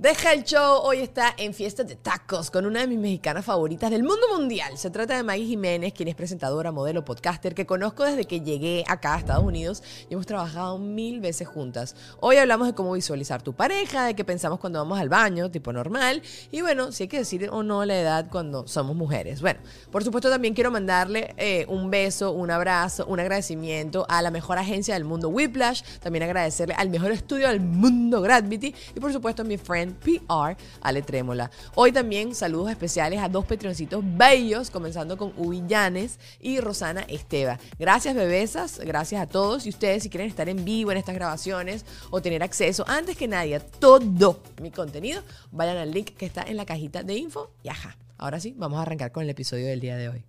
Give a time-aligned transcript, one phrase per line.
[0.00, 3.90] Deja el show, hoy está en Fiesta de Tacos con una de mis mexicanas favoritas
[3.90, 4.78] del mundo mundial.
[4.78, 8.82] Se trata de Maggie Jiménez, quien es presentadora, modelo, podcaster, que conozco desde que llegué
[8.88, 11.96] acá a Estados Unidos y hemos trabajado mil veces juntas.
[12.18, 15.70] Hoy hablamos de cómo visualizar tu pareja, de qué pensamos cuando vamos al baño, tipo
[15.70, 19.42] normal, y bueno, si hay que decir o no la edad cuando somos mujeres.
[19.42, 19.60] Bueno,
[19.92, 24.56] por supuesto también quiero mandarle eh, un beso, un abrazo, un agradecimiento a la mejor
[24.56, 29.42] agencia del mundo, Whiplash, también agradecerle al mejor estudio del mundo, Gravity, y por supuesto
[29.42, 31.50] a mi friend PR, Ale Trémola.
[31.74, 37.58] Hoy también saludos especiales a dos petroncitos bellos, comenzando con Ubillanes y Rosana Esteva.
[37.78, 39.66] Gracias, bebesas, gracias a todos.
[39.66, 43.28] Y ustedes, si quieren estar en vivo en estas grabaciones o tener acceso antes que
[43.28, 47.50] nadie a todo mi contenido, vayan al link que está en la cajita de info
[47.62, 47.96] y ajá.
[48.18, 50.24] Ahora sí, vamos a arrancar con el episodio del día de hoy.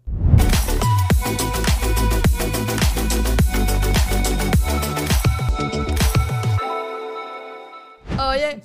[8.17, 8.62] Oye,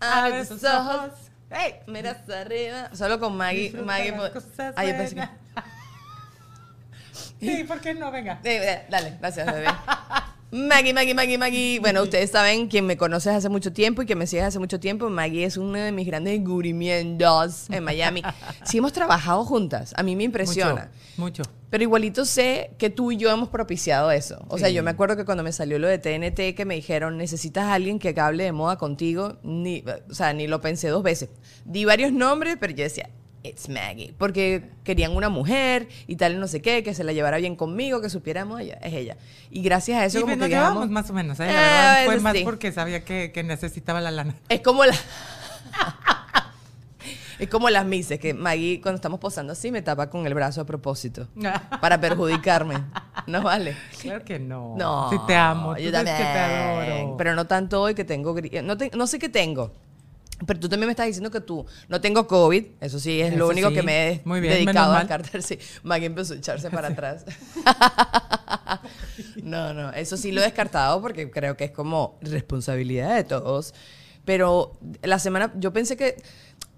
[0.00, 1.10] abre tus ojos.
[1.50, 2.90] Hey, mira hacia arriba.
[2.94, 3.72] Solo con Maggie.
[3.72, 4.14] Maggie
[4.76, 5.28] Ay, pensé que-.
[7.40, 8.10] Sí, ¿por qué no?
[8.10, 8.40] Venga.
[8.42, 9.68] Dale, gracias, bebé.
[10.50, 11.78] Maggie, Maggie, Maggie, Maggie.
[11.78, 14.80] Bueno, ustedes saben, quien me conoce hace mucho tiempo y que me sigue hace mucho
[14.80, 18.22] tiempo, Maggie es uno de mis grandes descubrimientos en Miami.
[18.64, 20.90] Sí hemos trabajado juntas, a mí me impresiona.
[21.18, 21.42] Mucho.
[21.42, 21.50] mucho.
[21.68, 24.42] Pero igualito sé que tú y yo hemos propiciado eso.
[24.48, 24.74] O sea, Sí.
[24.74, 27.74] yo me acuerdo que cuando me salió lo de TNT, que me dijeron, necesitas a
[27.74, 31.28] alguien que hable de moda contigo, ni, o sea, ni lo pensé dos veces.
[31.66, 33.10] Di varios nombres, pero yo decía,
[33.48, 34.14] it's Maggie.
[34.16, 38.00] Porque querían una mujer y tal, no sé qué, que se la llevara bien conmigo,
[38.00, 39.16] que supiéramos, ella, es ella.
[39.50, 41.46] Y gracias a eso, Sí, como pues, nos que llevamos más o menos, ¿eh?
[41.46, 42.42] La Eh, verdad, fue más sí.
[42.44, 44.34] porque sabía que, que necesitaba la lana.
[44.48, 44.94] Es como la...
[47.38, 50.60] Es como las mises, que Maggie cuando estamos posando así me tapa con el brazo
[50.60, 51.28] a propósito.
[51.80, 52.74] Para perjudicarme.
[53.28, 53.76] No vale.
[54.02, 54.74] Claro que no.
[54.76, 55.08] No.
[55.08, 55.76] Sí te amo.
[55.76, 56.16] Yo también.
[56.16, 57.16] que te adoro.
[57.16, 58.34] Pero no tanto hoy que tengo.
[58.64, 59.72] No, te- no sé qué tengo.
[60.46, 62.64] Pero tú también me estás diciendo que tú no tengo COVID.
[62.80, 63.74] Eso sí, es lo único sí.
[63.74, 65.42] que me he Muy bien, dedicado a descartar.
[65.42, 67.24] Sí, Maggie empezó a echarse para atrás.
[69.42, 73.74] no, no, eso sí lo he descartado porque creo que es como responsabilidad de todos.
[74.24, 76.16] Pero la semana, yo pensé que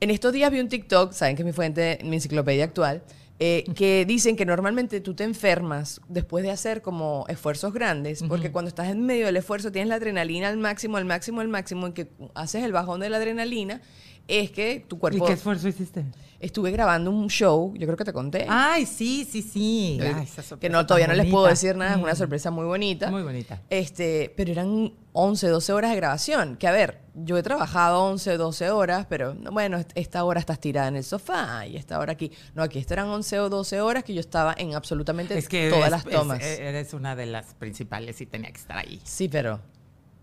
[0.00, 3.02] en estos días vi un TikTok, saben que es mi fuente, mi enciclopedia actual,
[3.42, 8.52] eh, que dicen que normalmente tú te enfermas después de hacer como esfuerzos grandes, porque
[8.52, 11.86] cuando estás en medio del esfuerzo tienes la adrenalina al máximo, al máximo, al máximo,
[11.86, 13.80] en que haces el bajón de la adrenalina,
[14.38, 15.26] es que tu ¿Y cuerpo...
[15.26, 16.04] qué esfuerzo hiciste?
[16.38, 18.46] Estuve grabando un show, yo creo que te conté.
[18.48, 19.98] Ay, sí, sí, sí.
[20.00, 22.16] Eh, Ay, esa que no, todavía no les puedo decir nada, es una Mm.
[22.16, 23.10] sorpresa muy bonita.
[23.10, 23.60] Muy bonita.
[23.68, 26.56] Este, pero eran 11, 12 horas de grabación.
[26.56, 30.40] Que a ver, yo he trabajado 11, 12 horas, pero no, bueno, est- esta hora
[30.40, 32.32] estás tirada en el sofá y esta hora aquí.
[32.54, 35.68] No, aquí esto eran 11 o 12 horas que yo estaba en absolutamente Es que
[35.68, 36.40] todas eres- las tomas.
[36.42, 38.98] es- eres una de las principales y tenía que estar ahí.
[39.04, 39.60] sí, pero.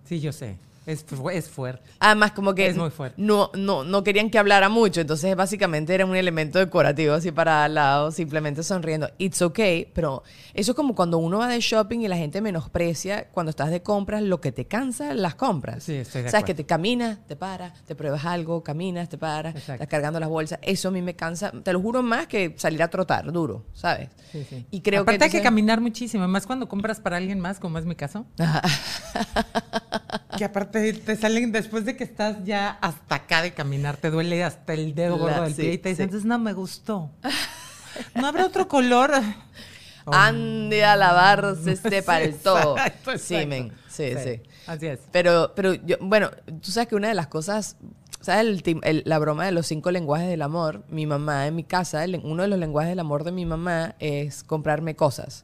[0.03, 0.57] Sí, yo sé.
[0.87, 1.83] Es, es fuerte.
[1.99, 3.21] Además, como que Es muy fuerte.
[3.21, 7.65] No, no, no querían que hablara mucho, entonces básicamente era un elemento decorativo así para
[7.65, 9.09] al lado, simplemente sonriendo.
[9.17, 13.27] It's okay, pero eso es como cuando uno va de shopping y la gente menosprecia
[13.31, 15.83] cuando estás de compras lo que te cansa las compras.
[15.83, 19.53] Sí, estoy de Sabes que te caminas, te paras, te pruebas algo, caminas, te paras,
[19.55, 19.73] Exacto.
[19.73, 20.59] estás cargando las bolsas.
[20.61, 24.09] Eso a mí me cansa, te lo juro más que salir a trotar duro, ¿sabes?
[24.31, 24.65] Sí, sí.
[24.71, 27.59] Y creo Aparte que hay que entonces- caminar muchísimo, más cuando compras para alguien más,
[27.59, 28.25] como es mi caso.
[30.37, 34.43] que aparte te salen después de que estás ya hasta acá de caminar, te duele
[34.43, 36.03] hasta el dedo gordo del sí, pie y te dicen, sí.
[36.03, 37.11] entonces no me gustó.
[38.15, 39.11] ¿No habrá otro color?
[40.05, 42.75] Ande a lavarse este palto.
[43.17, 44.41] Sí, men, sí, sí.
[44.65, 44.99] Así es.
[45.11, 46.29] Pero, pero yo, bueno,
[46.61, 47.75] tú sabes que una de las cosas,
[48.21, 48.41] ¿sabes?
[48.65, 50.83] El el- la broma de los cinco lenguajes del amor.
[50.89, 53.95] Mi mamá en mi casa, el- uno de los lenguajes del amor de mi mamá
[53.99, 55.43] es comprarme cosas.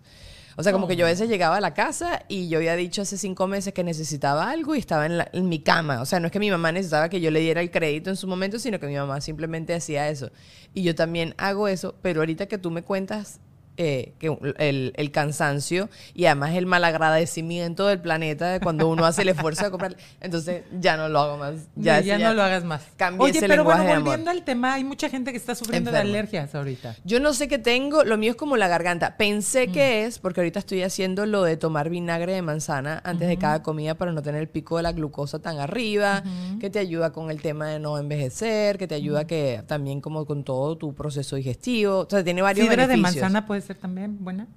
[0.56, 3.02] O sea, como que yo a veces llegaba a la casa y yo había dicho
[3.02, 6.02] hace cinco meses que necesitaba algo y estaba en, la- en mi cama.
[6.02, 8.16] O sea, no es que mi mamá necesitaba que yo le diera el crédito en
[8.16, 10.30] su momento, sino que mi mamá simplemente hacía eso.
[10.74, 13.40] Y yo también hago eso, pero ahorita que tú me cuentas
[13.78, 19.24] eh, que el, el cansancio y además el malagradecimiento del planeta de cuando uno hace
[19.24, 21.56] el esfuerzo de comprar, entonces ya no lo hago más.
[21.76, 22.84] Ya, Ya, ya, no lo hagas más.
[22.98, 25.56] cambié Oye, ese pero bueno, lenguaje de volviendo al tema, hay mucha gente que está
[25.56, 26.96] sufriendo de alergias ahorita.
[27.04, 29.18] Yo no sé qué tengo, lo mío es como la garganta.
[29.18, 33.38] Pensé que es, porque ahorita estoy haciendo lo de tomar vinagre de manzana antes de
[33.38, 36.24] cada comida para no tener el pico de la glucosa tan arriba,
[36.60, 40.26] que te ayuda con el tema de no envejecer, que te ayuda que también como
[40.26, 42.00] con todo tu proceso digestivo.
[42.02, 43.22] O sea, tiene varios ¿Sidra de beneficios.
[43.24, 44.48] manzana puede ser también buena?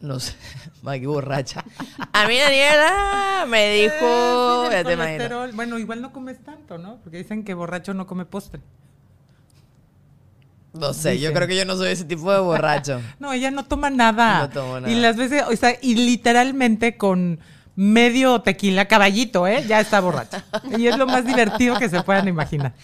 [0.00, 0.34] No sé,
[0.82, 1.64] Maggie borracha.
[2.12, 5.52] A mí Daniela me dijo, Eh, ya te colesterol.
[5.52, 6.96] Bueno, igual no comes tanto, ¿no?
[7.02, 8.60] Porque dicen que borracho no come postre.
[10.74, 13.00] No sé, yo creo que yo no soy ese tipo de borracho.
[13.18, 14.40] No, ella no toma nada.
[14.40, 14.92] No tomo nada.
[14.92, 17.40] Y las veces, o sea, y literalmente con
[17.74, 19.64] medio tequila, caballito, ¿eh?
[19.66, 20.36] Ya está borracho.
[20.78, 22.74] Y es lo más divertido que se puedan imaginar.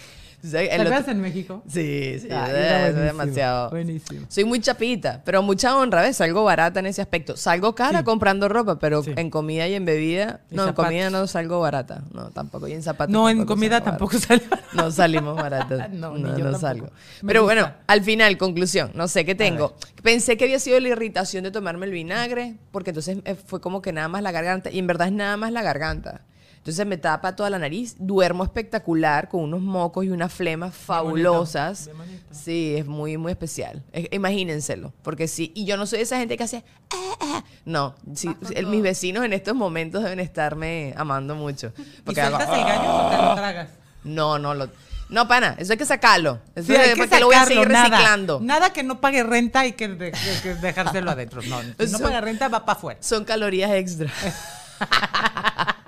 [0.51, 1.63] ¿Te acuerdas en México?
[1.69, 2.49] Sí, sí, era
[2.81, 3.71] buenísimo, demasiado.
[3.71, 4.27] buenísimo.
[4.29, 6.17] Soy muy chapita, pero mucha honra, ¿ves?
[6.17, 7.37] Salgo barata en ese aspecto.
[7.37, 8.05] Salgo cara Sí.
[8.05, 9.13] comprando ropa, pero Sí.
[9.17, 12.03] en comida y en bebida, Y no, en comida no salgo barata.
[12.13, 12.67] No, tampoco.
[12.67, 14.45] Y en zapatos No, en comida salgo tampoco barata.
[14.49, 14.63] sale.
[14.73, 15.91] No salimos baratas.
[15.93, 16.87] No, no, salgo.
[17.23, 17.55] Me Pero gusta.
[17.63, 19.77] bueno, al final, conclusión, no sé qué tengo.
[20.03, 23.81] Pensé que había sido la irritación de tomarme el vinagre, porque entonces eh, fue como
[23.81, 26.23] que nada más la garganta, y en verdad es nada más la garganta.
[26.63, 31.91] Entonces me tapa toda la nariz, duermo espectacular con unos mocos y unas flemas fabulosas.
[32.31, 33.83] Sí, es muy, muy especial.
[33.93, 36.65] Es- imagínenselo, porque sí, y yo no soy esa gente que hace...
[36.93, 37.45] "Ah, ah".
[37.65, 41.73] No, sí, el- mis vecinos en estos momentos deben estarme amando mucho.
[41.77, 43.69] ¿Y Porque hago, sueltas el gallo o te lo tragas?
[44.05, 44.69] no, no lo.
[45.09, 46.39] No, pana, eso hay que sacarlo.
[46.55, 47.89] Eso Sí, hay es que porque lo voy a sacarlo, seguir nada.
[47.91, 48.39] reciclando.
[48.41, 51.43] Nada que no pague renta hay que, de- que- que dejárselo adentro.
[51.43, 53.03] No, si no paga renta va para afuera.
[53.03, 54.09] Son calorías extra.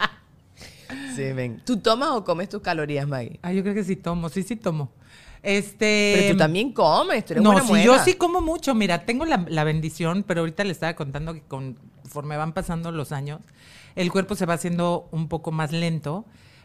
[1.15, 1.63] sí, ven.
[1.65, 3.39] ¿Tú tomas o comes tus calorías, Maggie?
[3.43, 4.93] Ah, yo creo que sí tomo, sí, sí tomo.
[5.43, 6.15] Este.
[6.17, 7.85] Pero tú también comes, tú eres no, buena muela.
[7.85, 8.75] yo sí como mucho.
[8.75, 13.13] Mira, tengo la, la bendición, pero ahorita le estaba contando que conforme van pasando los
[13.13, 13.41] años,
[13.95, 16.25] el cuerpo se va haciendo un poco más lento,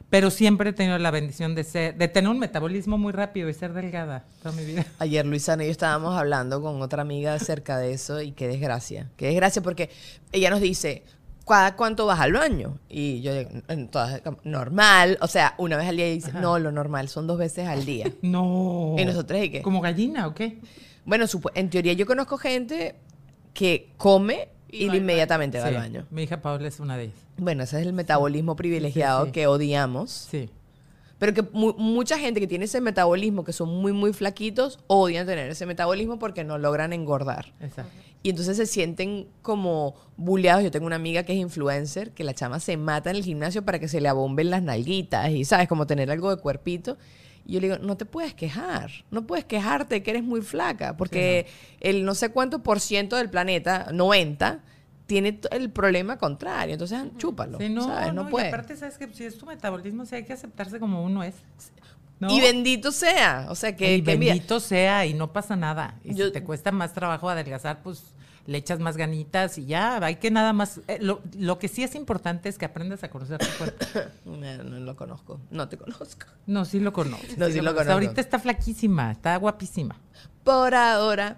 [0.10, 3.54] pero siempre he tenido la bendición de ser, de tener un metabolismo muy rápido y
[3.54, 4.86] ser delgada toda mi vida.
[5.00, 9.10] Ayer Luisana y yo estábamos hablando con otra amiga acerca de eso y qué desgracia.
[9.18, 9.90] Qué desgracia porque
[10.32, 11.04] ella nos dice,
[11.50, 12.78] ¿cada cuánto vas al baño?
[12.88, 16.60] Y yo digo, "En todas- normal, o sea, una vez al día y dice, no,
[16.60, 18.06] lo normal son dos veces al día.
[18.22, 18.96] No.
[18.98, 19.62] ¿Y nosotros y qué?
[19.62, 20.60] ¿Como gallina o qué?
[21.06, 22.96] Bueno, supo- en teoría yo conozco gente
[23.54, 26.06] que come y, va al inmediatamente va al baño.
[26.12, 27.18] Mi hija Paola es una de ellas.
[27.38, 29.32] Bueno, ese es el metabolismo privilegiado sí.
[29.32, 30.12] que odiamos.
[30.12, 30.50] Sí.
[31.20, 35.28] Pero que mu- mucha gente que tiene ese metabolismo, que son muy, muy flaquitos, odian
[35.28, 37.54] tener ese metabolismo porque no logran engordar.
[37.60, 37.92] Exacto.
[38.24, 40.64] Y entonces se sienten como bulleados.
[40.64, 43.64] Yo tengo una amiga que es influencer, que la chama se mata en el gimnasio
[43.64, 45.68] para que se le abomben las nalguitas y, ¿sabes?
[45.70, 46.98] Como tener algo de cuerpito.
[47.46, 48.92] Y yo le digo, no te puedes quejar.
[49.12, 50.98] No puedes quejarte que eres muy flaca.
[50.98, 51.48] Porque
[51.80, 54.64] el no sé cuánto por ciento del planeta, 90,
[55.10, 56.74] tiene el problema contrario.
[56.74, 57.58] Entonces, chúpalo.
[57.58, 58.14] Sí, no, ¿sabes?
[58.14, 58.48] No, no, y puede.
[58.50, 61.34] aparte, ¿sabes que Si es tu metabolismo, sí hay que aceptarse como uno es.
[62.20, 62.30] ¿no?
[62.30, 63.48] Y bendito sea.
[63.50, 65.96] O sea, que, y que mira, bendito sea y no pasa nada.
[66.04, 68.04] Y Yo- si te cuesta más trabajo adelgazar, pues
[68.46, 70.80] le echas más ganitas y ya, hay que nada más.
[70.88, 73.86] eh, lo, lo que sí es importante es que aprendas a conocer tu cuerpo.
[74.26, 75.40] No, no lo conozco.
[75.50, 76.28] No te conozco.
[76.46, 77.36] No, sí lo conoces.
[77.38, 77.94] No, sí lo conozco.
[77.94, 79.96] Ahorita está flaquísima, está guapísima.
[80.44, 81.38] Por ahora,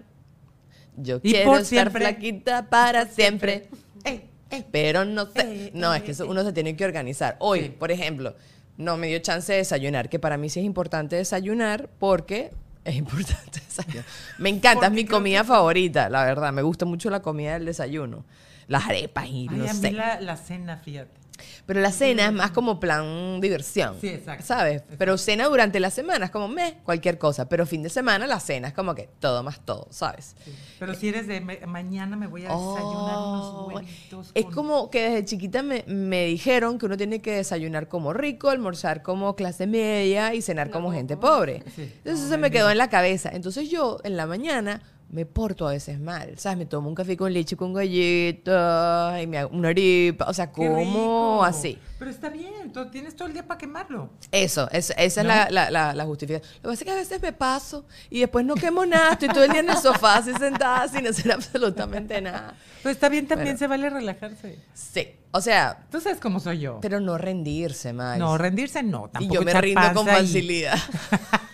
[1.02, 3.68] yo Y quiero por estar flaquita para siempre.
[4.04, 4.66] Ey, ey.
[4.72, 5.42] Pero no sé.
[5.68, 7.36] Eh, No, eh, es que eso uno se tiene que organizar.
[7.40, 7.70] Hoy, Sí.
[7.78, 8.36] por ejemplo,
[8.78, 12.52] no me dio chance de desayunar, que para mí sí es importante desayunar porque
[12.84, 14.06] es importante desayunar.
[14.40, 16.52] Me encanta, es mi comida favorita, la verdad.
[16.52, 18.26] Me gusta mucho la comida del desayuno.
[18.68, 19.92] Las arepas y Ay, no a mí sé.
[19.92, 21.21] la, la cena, fíjate.
[21.66, 23.96] Pero la cena es más como plan diversión.
[24.02, 24.46] Sí, exacto.
[24.46, 24.74] ¿Sabes?
[24.78, 24.96] Exacto.
[24.98, 27.48] Pero cena durante la semana es como me, cualquier cosa.
[27.50, 30.36] Pero fin de semana la cena es como que todo más todo, ¿sabes?
[30.44, 30.52] Sí.
[30.80, 34.32] Pero si eres de me- mañana me voy a desayunar Oh, unos huevitos.
[34.34, 38.14] Es con- como que desde chiquita me, me dijeron que uno tiene que desayunar como
[38.14, 41.64] rico, almorzar como clase media y cenar como gente pobre.
[41.76, 41.82] Sí.
[41.84, 43.30] Entonces No, eso se me quedó en la cabeza.
[43.34, 46.58] Entonces yo en la mañana me porto a veces mal, ¿sabes?
[46.58, 50.48] Me tomo un café con leche con galletas y me hago una arepa, o sea,
[50.52, 51.78] ¡Qué como así.
[52.00, 54.10] Pero está bien, tú tienes todo el día para quemarlo.
[54.32, 55.30] Eso, es- esa ¿No?
[55.32, 56.50] es la, la, la, la justificación.
[56.56, 59.28] Lo que pasa es que a veces me paso y después no quemo nada, estoy
[59.30, 62.56] todo el día en el sofá así sentada sin hacer absolutamente nada.
[62.82, 63.60] Pero está bien, también Bueno.
[63.60, 64.60] se vale relajarse.
[64.74, 66.80] Sí, o sea, Tú sabes cómo soy yo.
[66.82, 68.18] pero no rendirse, Max.
[68.18, 70.78] no, rendirse no, y tampoco yo me rindo con y- facilidad.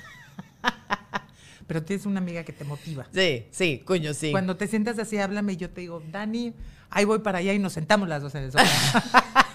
[1.67, 3.05] Pero tienes una amiga que te motiva.
[3.13, 4.31] Sí, sí, coño, sí.
[4.31, 6.53] Cuando te sientas así, háblame y yo te digo, Dani,
[6.89, 8.65] ahí voy para allá y nos sentamos las dos en el sofá.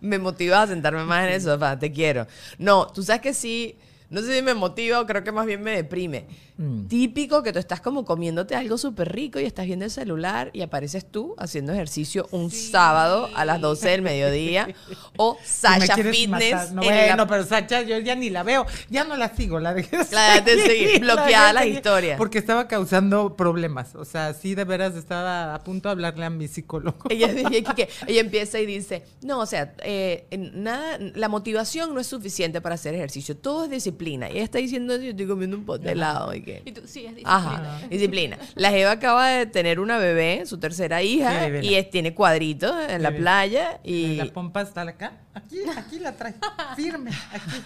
[0.00, 2.26] Me motiva a sentarme más en el sofá, te quiero.
[2.58, 3.76] No, tú sabes que sí,
[4.10, 6.26] no sé si me motiva o creo que más bien me deprime.
[6.56, 6.86] Mm.
[6.88, 10.62] Típico que tú estás como comiéndote algo súper rico y estás viendo el celular y
[10.62, 14.74] apareces tú haciendo ejercicio un sábado a las 12 del mediodía
[15.16, 16.72] o Si Sasha quieres Fitness.
[16.72, 18.66] No, en la- bueno, pero Sacha, yo ya ni la veo.
[18.90, 21.62] Ya no la sigo, la dejé de La dejaste de seguir, la bloqueada dejé las
[21.62, 22.18] seguir, historias.
[22.18, 23.94] Porque estaba causando problemas.
[23.94, 27.08] O sea, sí, de veras estaba a punto de hablarle a mi psicólogo.
[27.10, 32.00] Ella, ella- que- ella empieza y dice, no, o sea, eh, nada, la motivación no
[32.00, 33.97] es suficiente para hacer ejercicio, todo es disciplina.
[33.98, 36.62] Y ella está diciendo, yo estoy comiendo un pote de helado y que...
[36.64, 37.34] Y tú, sí, es disciplina.
[37.36, 38.38] Ajá, disciplina.
[38.54, 42.72] La Eva acaba de tener una bebé, su tercera hija, Sí, y es- tiene cuadritos
[42.88, 44.16] en la Sí, playa y...
[44.16, 45.12] La pompa está acá.
[45.34, 46.34] Aquí, aquí la trae.
[46.76, 47.10] Firme.
[47.32, 47.62] Aquí.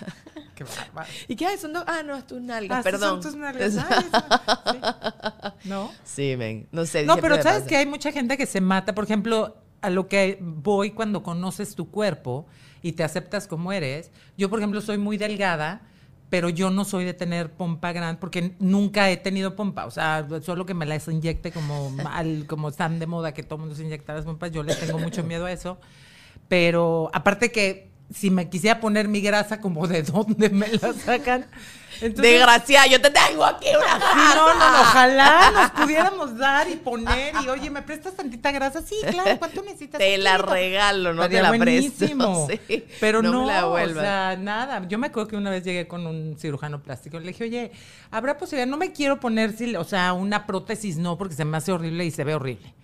[0.54, 1.08] Qué bárbaro.
[1.28, 1.60] ¿Y qué haces?
[1.60, 3.22] Son dos- Ah, no, es tus nalgas, Ah, perdón.
[3.22, 3.76] son tus nalgas.
[3.76, 4.24] Ay, eso-
[4.72, 4.78] sí.
[5.68, 5.90] ¿No?
[6.04, 7.04] Sí, men, no sé.
[7.04, 7.66] No, pero sabes pasa.
[7.66, 8.94] que hay mucha gente que se mata.
[8.94, 12.46] Por ejemplo, a lo que voy cuando conoces tu cuerpo
[12.82, 14.10] y te aceptas como eres.
[14.36, 15.82] Yo, por ejemplo, soy muy delgada,
[16.32, 19.84] pero yo no soy de tener pompa grande porque nunca he tenido pompa.
[19.84, 23.56] O sea, solo que me las inyecte como mal, como están de moda que todo
[23.56, 24.50] el mundo se inyecta las pompas.
[24.50, 25.76] Yo le tengo mucho miedo a eso.
[26.48, 31.48] Pero aparte que si me quisiera poner mi grasa, como de dónde me la sacan.
[32.02, 36.68] Entonces, Desgraciada, yo te tengo aquí una Sí, no, no, no, ojalá nos pudiéramos dar
[36.68, 38.82] y poner y oye, ¿me prestas tantita grasa?
[38.82, 39.98] Sí, claro, ¿cuánto necesitas?
[39.98, 40.52] Te la Poquito.
[40.54, 42.48] regalo, no Estaría te la presto.
[42.68, 44.86] Sí, Pero no, me la o sea, nada.
[44.88, 47.72] Yo me acuerdo que una vez llegué con un cirujano plástico y le dije, oye,
[48.10, 48.66] ¿habrá posibilidad?
[48.66, 52.10] No me quiero poner, o sea, una prótesis, no, porque se me hace horrible y
[52.10, 52.74] se ve horrible.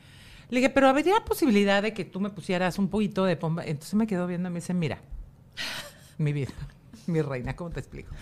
[0.51, 3.65] Le dije, pero habría posibilidad de que tú me pusieras un poquito de pompa.
[3.65, 4.99] Entonces me quedó viendo y me dice, mira,
[6.17, 6.53] mi vida,
[7.09, 8.15] mi reina, ¿cómo te explico?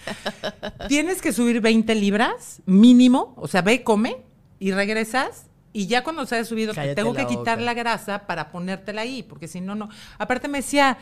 [0.89, 4.19] Tienes que subir 20 libras mínimo, o sea, ve y come
[4.59, 5.47] y regresas.
[5.73, 7.67] Y ya cuando se haya subido, te tengo que quitar boca.
[7.67, 9.91] la grasa para ponértela ahí, porque si no, no.
[10.19, 10.97] Aparte me decía,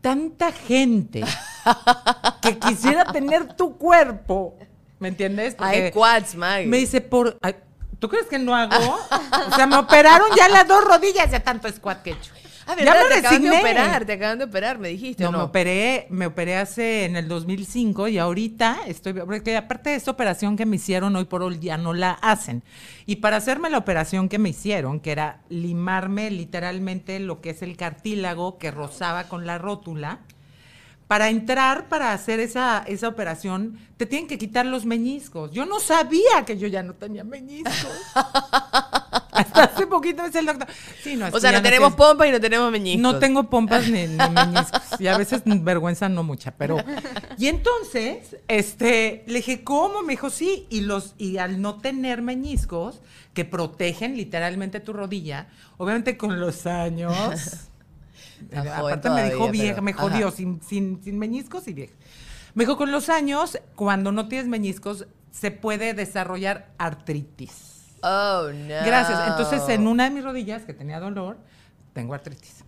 [0.00, 1.22] tanta gente
[2.42, 4.58] que quisiera tener tu cuerpo,
[4.98, 5.54] ¿me entiendes?
[5.54, 6.66] Porque quads, Maggie.
[6.66, 7.38] me dice, por...
[7.42, 7.54] ay,
[8.00, 8.98] ¿Tú crees que no hago?
[9.52, 12.32] O sea, me operaron ya las dos rodillas de tanto squat que he hecho.
[12.70, 15.38] Ah, ya me te acaban de operar, te acaban de operar, me dijiste, No, ¿no?
[15.38, 20.10] me operé, me operé hace en el 2005 y ahorita estoy, porque aparte de esta
[20.10, 22.62] operación que me hicieron hoy por hoy ya no la hacen.
[23.06, 27.62] Y para hacerme la operación que me hicieron, que era limarme literalmente lo que es
[27.62, 30.20] el cartílago que rozaba con la rótula,
[31.10, 35.50] para entrar para hacer esa, esa operación te tienen que quitar los meñiscos.
[35.50, 37.74] Yo no sabía que yo ya no tenía meñiscos.
[39.32, 40.68] Hasta hace poquito dice el doctor.
[41.02, 43.02] Sí, no, es O sea, no tenemos tienes- pompa y no tenemos meñiscos.
[43.02, 45.00] no tengo pompas ni, ni meñiscos.
[45.00, 46.76] Y a veces vergüenza no mucha, pero.
[47.36, 50.02] Y entonces, este, le dije, ¿cómo?
[50.02, 50.68] Me dijo, sí.
[50.70, 53.00] Y los, y al no tener meñiscos,
[53.34, 57.14] que protegen literalmente tu rodilla, obviamente con los años.
[58.54, 60.36] Aparte me dijo vieja, pero- me jodió, ajá.
[60.36, 61.94] sin, sin, sin meñiscos y vieja.
[62.54, 67.96] Me dijo, con los años, cuando no tienes meñiscos, se puede desarrollar artritis.
[68.02, 68.74] Oh, no.
[68.84, 69.28] Gracias.
[69.28, 71.38] Entonces, en una de mis rodillas, que tenía dolor,
[71.92, 72.64] tengo artritis.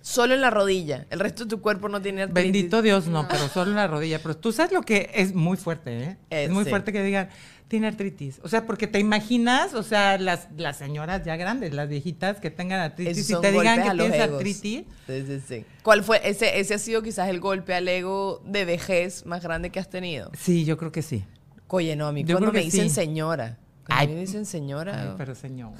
[0.00, 1.06] Solo en la rodilla.
[1.10, 2.52] El resto de tu cuerpo no tiene artritis.
[2.52, 4.18] Bendito Dios, no, pero solo en la rodilla.
[4.20, 6.16] Pero tú sabes lo que es muy fuerte, ¿eh?
[6.30, 6.70] Eh, es muy sí.
[6.70, 7.28] fuerte que digan,
[7.72, 8.38] tiene artritis.
[8.44, 12.50] O sea, porque te imaginas, o sea, las, las señoras ya grandes, las viejitas que
[12.50, 14.36] tengan artritis y te digan que tienes egos.
[14.36, 14.84] artritis.
[15.06, 15.64] Sí, sí, sí.
[15.82, 16.20] ¿Cuál fue?
[16.22, 19.88] Ese, ese ha sido quizás el golpe al ego de vejez más grande que has
[19.88, 20.30] tenido.
[20.38, 21.24] Sí, yo creo que sí.
[21.68, 22.94] Oye, no, a mí Yo cuando me dicen sí.
[22.94, 23.56] señora.
[23.86, 24.04] Cuando Ay.
[24.04, 25.12] a mí me dicen señora.
[25.12, 25.72] Ay, pero señor.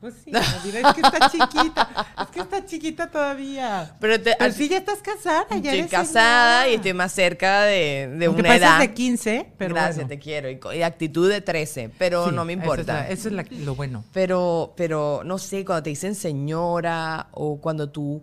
[0.00, 2.06] Pues sí, es que está chiquita.
[2.22, 3.96] Es que está chiquita todavía.
[4.00, 6.68] Pero te- Pero al- sí, ya estás casada, ya estoy casada señora.
[6.70, 8.78] y estoy más cerca de, de una pareces edad.
[8.80, 10.08] de 15, pero Gracias, bueno.
[10.08, 10.48] te quiero.
[10.50, 12.92] Y, y actitud de 13, pero Sí, no me eso es importa.
[12.94, 14.02] la- Eso es, la- lo bueno.
[14.14, 18.22] Pero, pero, no sé, cuando te dicen señora o cuando tú,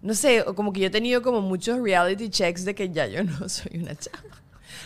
[0.00, 3.22] no sé, como que yo he tenido como muchos reality checks de que ya yo
[3.22, 4.18] no soy una chava.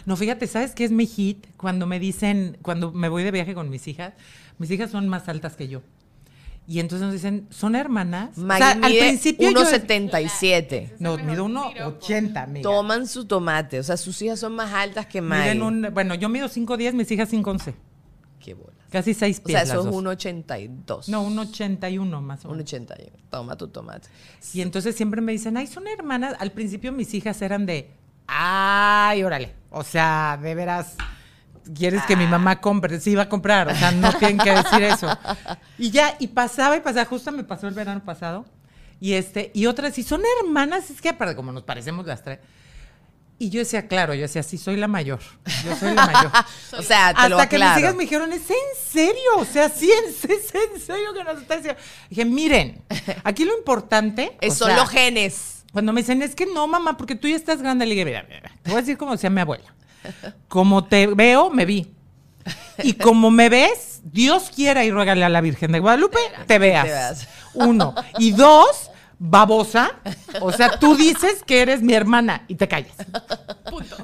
[0.07, 1.47] No, fíjate, ¿sabes qué es mi hit?
[1.57, 4.15] Cuando me dicen, cuando me voy de viaje con mis hijas,
[4.59, 5.83] mis hijas son más altas que yo.
[6.67, 8.39] Y entonces nos dicen, ¿son hermanas?
[8.39, 9.61] O Maggie sea, al mide principio yo...
[9.63, 10.93] 1,77.
[11.01, 12.63] No, mido 1,80, amiga.
[12.63, 15.55] Toman su tomate, o sea, sus hijas son más altas que Maggie.
[15.55, 17.75] Miden un, bueno, yo mido 5'10, mis hijas 5'11.
[18.39, 18.77] Qué bolas.
[18.91, 20.05] Casi 6 O pies sea, las eso es dos.
[20.05, 21.09] 1,82.
[21.09, 22.69] No, 1,81 más o Un menos.
[22.69, 23.11] 81.
[23.31, 24.09] Toma tu tomate.
[24.53, 26.37] Y entonces siempre me dicen, ay, son hermanas.
[26.39, 27.91] Al principio mis hijas eran de,
[28.27, 29.55] ay, órale.
[29.71, 30.97] O sea, de veras,
[31.75, 33.01] quieres que mi mamá compre.
[33.01, 33.69] Sí, iba a comprar.
[33.69, 35.09] O sea, no tienen que decir eso.
[35.79, 37.05] Y ya, y pasaba y pasaba.
[37.07, 38.45] Justo me pasó el verano pasado.
[39.01, 42.39] Y este, y otras, si son hermanas, es que aparte, como nos parecemos las tres.
[43.39, 45.19] Y yo decía, claro, yo decía, sí, soy la mayor.
[45.65, 46.31] Yo soy la mayor.
[46.79, 49.39] O sea, te lo Hasta que mis hijas me dijeron, ¿es en serio?
[49.39, 51.81] O sea, sí, es, es en serio que nos está diciendo.
[52.09, 52.85] Dije, miren,
[53.25, 54.37] aquí lo importante.
[54.41, 55.65] O son los genes.
[55.73, 58.25] Cuando me dicen, es que no, mamá, porque tú ya estás grande, le dije, mira,
[58.29, 59.75] mira, te voy a decir como decía mi abuela.
[60.49, 61.93] Como te veo, me vi.
[62.83, 66.85] Y como me ves, Dios quiera y ruégale a la Virgen de Guadalupe, te veas.
[66.85, 67.29] Te veas.
[67.55, 67.95] Uno.
[68.19, 70.01] Y dos, babosa.
[70.41, 72.97] O sea, tú dices que eres mi hermana y te callas.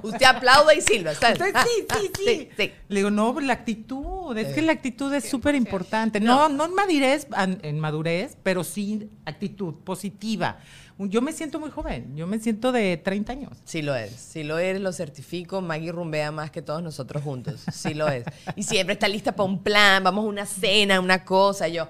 [0.03, 1.15] Usted aplauda y silba.
[1.15, 1.41] ¿sabes?
[1.41, 2.25] Entonces, sí, sí, sí.
[2.25, 2.73] sí, sí.
[2.89, 6.21] Le digo, no, la actitud, es que la actitud es súper importante.
[6.21, 10.59] No, no en madurez, en madurez, pero sí actitud positiva.
[10.99, 13.53] Yo me siento muy joven, yo me siento de 30 años.
[13.65, 15.61] Sí lo es, sí lo eres, lo certifico.
[15.61, 18.25] Maggie rumbea más que todos nosotros juntos, sí lo es.
[18.57, 21.69] Y siempre está lista para un plan, vamos a una cena, una cosa.
[21.69, 21.89] yo,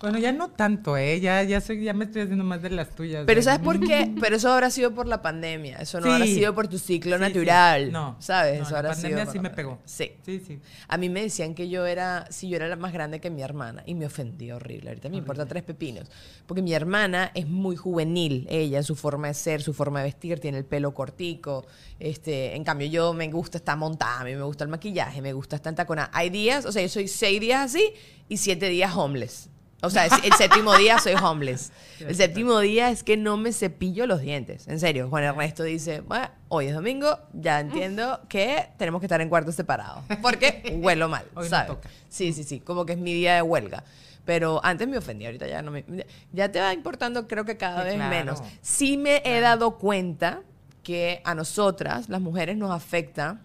[0.00, 1.20] Bueno, ya no tanto, ¿eh?
[1.20, 3.24] Ya, ya, soy, ya me estoy haciendo más de las tuyas.
[3.26, 3.42] Pero ¿eh?
[3.42, 4.10] ¿sabes por qué?
[4.20, 5.76] Pero eso habrá sido por la pandemia.
[5.76, 6.12] Eso no Sí.
[6.12, 7.28] habrá sido por tu ciclo Sí, sí.
[7.28, 7.92] natural.
[7.92, 8.16] No.
[8.18, 8.56] ¿Sabes?
[8.60, 9.78] no, eso la habrá pandemia sido sí me pegó.
[9.84, 10.12] Sí.
[10.24, 10.58] Sí, sí.
[10.88, 13.42] A mí me decían que yo era, si yo era la más grande que mi
[13.42, 14.88] hermana, y me ofendí horrible.
[14.88, 16.08] Ahorita me importa tres pepinos.
[16.46, 20.40] Porque mi hermana es muy juvenil, ella, su forma de ser, su forma de vestir,
[20.40, 21.66] tiene el pelo cortico.
[21.98, 25.34] Este, en cambio, yo me gusta estar montada, a mí me gusta el maquillaje, me
[25.34, 26.08] gusta estar entaconada.
[26.14, 27.92] Hay días, o sea, yo soy seis días así
[28.30, 29.49] y siete días homeless.
[29.82, 31.72] O sea, el, séptimo día soy homeless.
[32.00, 34.68] El séptimo día es que no me cepillo los dientes.
[34.68, 39.20] En serio, Juan Ernesto dice, bueno, hoy es domingo, ya entiendo que tenemos que estar
[39.20, 40.02] en cuartos separados.
[40.22, 41.68] Porque huelo mal, Hoy no ¿sabes?
[41.68, 41.88] toca.
[42.08, 43.84] Sí, sí, sí, como que es mi día de huelga.
[44.26, 45.84] Pero antes me ofendía, ahorita ya no me...
[46.32, 48.10] Ya te va importando, creo que cada vez claro.
[48.10, 48.42] menos.
[48.60, 50.42] Sí me he dado cuenta
[50.82, 53.40] que a nosotras, las mujeres, nos afecta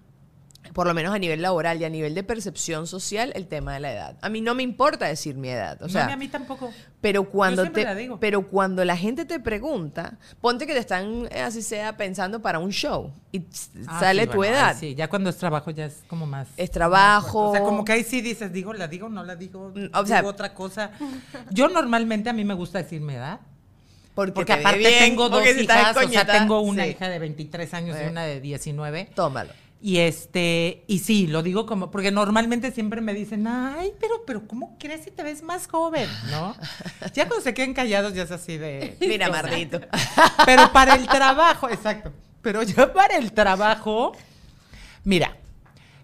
[0.74, 3.80] por lo menos a nivel laboral y a nivel de percepción social, el tema de
[3.80, 4.18] la edad.
[4.22, 5.82] A mí no me importa decir mi edad.
[5.82, 6.72] O No, sea, ni a mí tampoco.
[7.02, 8.20] pero cuando te, la digo.
[8.20, 12.60] pero cuando la gente te pregunta, ponte que te están eh, así sea pensando para
[12.60, 13.44] un show y
[13.88, 14.76] Ah, sale sí, tu bueno, edad.
[14.80, 16.48] Sí, ya cuando es trabajo ya es como más.
[16.58, 17.50] Es trabajo.
[17.50, 20.04] O sea, como que ahí sí dices, digo, la digo, no la digo, Mm, o
[20.04, 20.92] digo sea- otra cosa.
[21.52, 23.40] Yo normalmente a mí me gusta decir mi edad.
[24.14, 26.92] Porque, Porque te aparte bien, tengo dos porque hijas, o sea, tengo una sí.
[26.92, 28.06] hija de 23 años Eh.
[28.06, 29.10] y una de 19.
[29.14, 29.52] Tómalo.
[29.82, 34.48] Y este, y sí, lo digo como, porque normalmente siempre me dicen, ay, pero, pero,
[34.48, 36.10] ¿cómo crees si te ves más joven?
[36.32, 36.56] ¿No?
[37.14, 38.98] Ya cuando se queden callados ya es así de.
[39.02, 39.82] Mira, Mardito.
[40.46, 42.12] Pero para el trabajo, exacto.
[42.42, 44.12] Pero ya para el trabajo,
[45.04, 45.36] mira,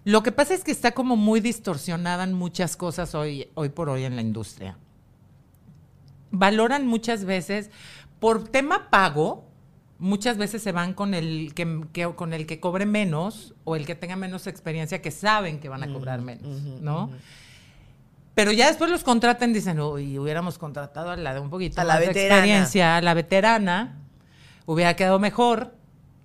[0.04, 3.88] lo que pasa es que está como muy distorsionada en muchas cosas hoy, hoy por
[3.88, 4.76] hoy en la industria.
[6.32, 7.70] Valoran muchas veces,
[8.18, 9.44] por tema pago,
[10.02, 13.86] muchas veces se van con el que, que- con el que cobre menos o el
[13.86, 17.10] que tenga menos experiencia, que saben que van a cobrar menos, ¿no?
[18.34, 21.80] Pero ya después los contratan y dicen, uy, hubiéramos contratado a la de un poquito
[21.80, 23.98] A la más de experiencia, a la veterana,
[24.66, 25.74] hubiera quedado mejor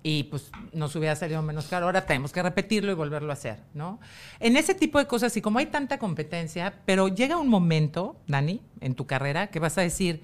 [0.02, 1.86] y pues nos hubiera salido menos caro.
[1.86, 4.00] Ahora tenemos que repetirlo y volverlo a hacer, ¿no?
[4.40, 8.60] En ese tipo de cosas, y como hay tanta competencia, pero llega un momento, Dani,
[8.80, 10.22] en tu carrera, que vas a decir,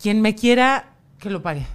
[0.00, 1.66] quien me quiera, que lo pague.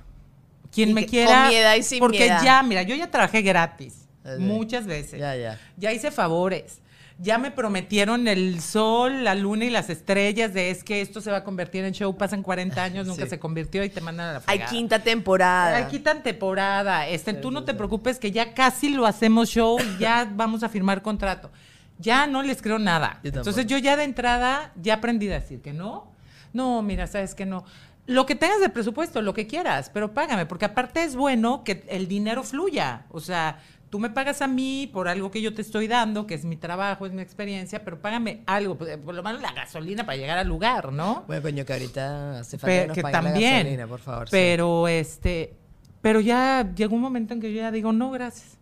[0.77, 1.41] Quien Y me quiera.
[1.41, 2.43] con mi edad y sin Porque mi edad.
[2.43, 4.07] ya, mira, yo ya trabajé gratis.
[4.23, 4.37] Ok.
[4.37, 5.19] Muchas veces.
[5.19, 5.59] Ya, ya.
[5.75, 6.81] Ya hice favores.
[7.17, 11.31] Ya me prometieron el sol, la luna y las estrellas de es que esto se
[11.31, 12.15] va a convertir en show.
[12.15, 13.29] Pasan 40 años, nunca Sí.
[13.31, 14.69] se convirtió y te mandan a la Hay fregada.
[14.69, 15.77] quinta temporada.
[15.77, 17.07] Hay quitan temporada.
[17.07, 20.69] Este, tú no te preocupes que ya casi lo hacemos show y ya vamos a
[20.69, 21.49] firmar contrato.
[21.97, 23.19] Ya no les creo nada.
[23.23, 23.29] Yo.
[23.33, 26.11] Entonces yo ya de entrada ya aprendí a decir que no.
[26.53, 27.65] No, mira, sabes que no.
[28.07, 31.83] Lo que tengas de presupuesto, lo que quieras, pero págame, porque aparte es bueno que
[31.89, 33.05] el dinero fluya.
[33.09, 36.33] O sea, tú me pagas a mí por algo que yo te estoy dando, que
[36.33, 40.05] es mi trabajo, es mi experiencia, pero págame algo, pues, por lo menos la gasolina
[40.05, 41.25] para llegar al lugar, ¿no?
[41.27, 43.11] Bueno, coño, que ahorita hace falta Pe- que nos que la
[43.57, 44.27] gasolina, por favor.
[44.29, 44.31] sí.
[44.31, 45.53] Pero este,
[46.01, 48.56] pero ya llegó un momento en que yo ya digo, no, gracias.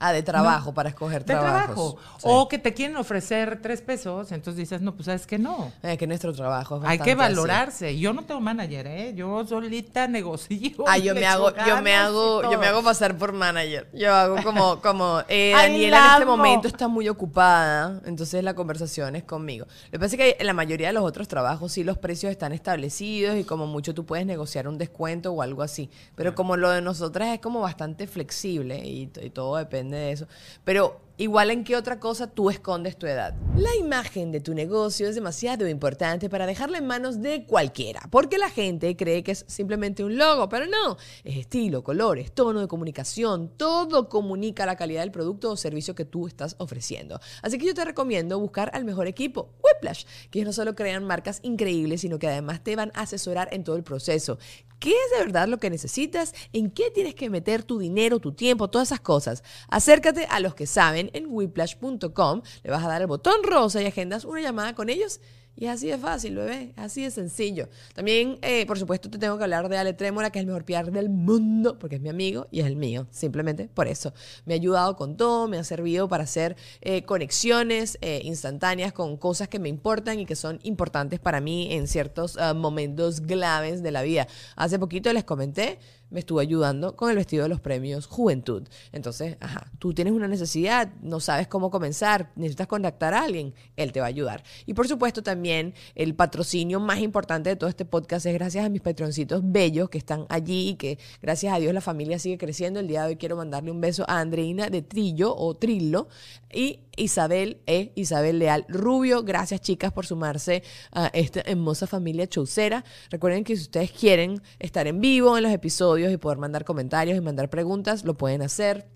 [0.00, 1.94] Ah, de trabajo, para escoger De trabajos.
[1.94, 1.98] trabajo.
[2.18, 2.24] Sí.
[2.24, 5.72] O que te quieren ofrecer tres pesos, entonces dices, no, pues sabes que no.
[5.82, 7.18] Es que nuestro trabajo es Hay que así.
[7.18, 7.98] valorarse.
[7.98, 9.14] Yo no tengo manager, ¿eh?
[9.14, 10.84] Yo solita negocio.
[10.86, 13.88] Ah, yo me hago, yo me hago, yo me hago pasar por manager.
[13.92, 18.54] Yo hago como, como, eh, Daniela la en este momento está muy ocupada, entonces la
[18.54, 19.66] conversación es conmigo.
[19.86, 22.30] Lo que pasa es que en la mayoría de los otros trabajos sí los precios
[22.30, 25.90] están establecidos y como mucho tú puedes negociar un descuento o algo así.
[26.14, 30.26] Pero como lo de nosotras es como bastante flexible y todo depende de eso.
[30.64, 33.34] Pero igual en qué otra cosa tú escondes tu edad.
[33.56, 38.38] La imagen de tu negocio es demasiado importante para dejarla en manos de cualquiera, porque
[38.38, 42.68] la gente cree que es simplemente un logo, pero no, es estilo, colores, tono de
[42.68, 47.20] comunicación, todo comunica la calidad del producto o servicio que tú estás ofreciendo.
[47.42, 51.40] Así que yo te recomiendo buscar al mejor equipo, Whiplash, que no solo crean marcas
[51.42, 54.38] increíbles, sino que además te van a asesorar en todo el proceso.
[54.78, 56.34] ¿Qué es de verdad lo que necesitas?
[56.52, 59.42] ¿En qué tienes que meter tu dinero, tu tiempo, todas esas cosas?
[59.68, 63.86] Acércate a los que saben en whiplash.com, le vas a dar el botón rosa y
[63.86, 65.20] agendas una llamada con ellos.
[65.60, 67.68] Y así de fácil, bebé, así de sencillo.
[67.92, 70.64] También, eh, por supuesto, te tengo que hablar de Ale Trémora, que es el mejor
[70.64, 74.14] PR del mundo, porque es mi amigo y es el mío, simplemente por eso.
[74.44, 79.16] Me ha ayudado con todo, me ha servido para hacer eh, conexiones eh, instantáneas con
[79.16, 83.82] cosas que me importan y que son importantes para mí en ciertos ah, momentos claves
[83.82, 84.28] de la vida.
[84.54, 88.68] Hace poquito les comenté, me estuvo ayudando con el vestido de los premios Juventud.
[88.92, 93.92] Entonces, ajá, tú tienes una necesidad, no sabes cómo comenzar, necesitas contactar a alguien, él
[93.92, 94.42] te va a ayudar.
[94.66, 98.68] Y por supuesto también el patrocinio más importante de todo este podcast es gracias a
[98.68, 102.80] mis patroncitos bellos que están allí y que gracias a Dios la familia sigue creciendo.
[102.80, 106.08] El día de hoy quiero mandarle un beso a Andreina de Trillo o Trillo
[106.52, 107.92] y Isabel E.
[107.94, 109.22] Isabel Leal Rubio.
[109.22, 112.84] Gracias chicas por sumarse a esta hermosa familia chaucera.
[113.10, 117.16] Recuerden que si ustedes quieren estar en vivo en los episodios y poder mandar comentarios
[117.16, 118.88] y mandar preguntas, lo pueden hacer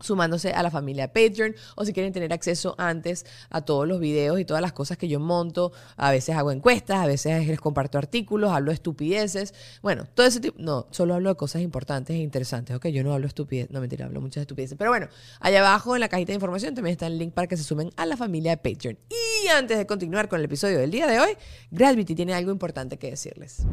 [0.00, 4.38] sumándose a la familia Patreon o si quieren tener acceso antes a todos los videos
[4.40, 7.98] y todas las cosas que yo monto, a veces hago encuestas, a veces les comparto
[7.98, 12.18] artículos, hablo de estupideces, bueno, todo ese tipo, no, solo hablo de cosas importantes e
[12.18, 15.08] interesantes, ok, yo no hablo de estupideces, no mentira, hablo muchas estupideces, pero bueno,
[15.40, 17.90] allá abajo en la cajita de información también está el link para que se sumen
[17.96, 18.98] a la familia Patreon.
[19.44, 21.36] Y antes de continuar con el episodio del día de hoy,
[21.70, 23.64] Gravity tiene algo importante que decirles.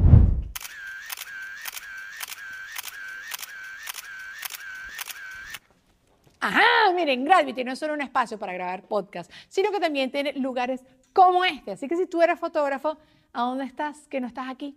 [6.44, 10.32] Ajá, miren, Gravity no es solo un espacio para grabar podcast, sino que también tiene
[10.32, 11.70] lugares como este.
[11.70, 12.98] Así que si tú eres fotógrafo,
[13.32, 14.76] ¿a dónde estás que no estás aquí?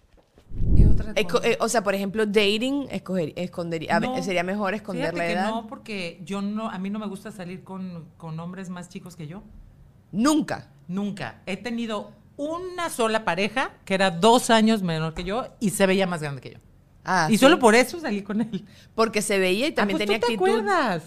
[1.15, 5.31] Esco- eh, o sea, por ejemplo, dating, escoger, escondería, ver, sería mejor esconder la que
[5.33, 5.49] edad.
[5.49, 9.15] no, porque yo no, a mí no me gusta salir con, con hombres más chicos
[9.15, 9.43] que yo.
[10.11, 10.69] Nunca.
[10.87, 11.41] Nunca.
[11.45, 16.05] He tenido una sola pareja que era dos años menor que yo y se veía
[16.07, 16.59] más grande que yo.
[17.03, 17.39] Ah, y sí.
[17.39, 18.65] solo por eso salí con él.
[18.93, 20.49] Porque se veía y también Ah, pues, tenía ¿tú te actitud.
[20.59, 21.03] acuerdas?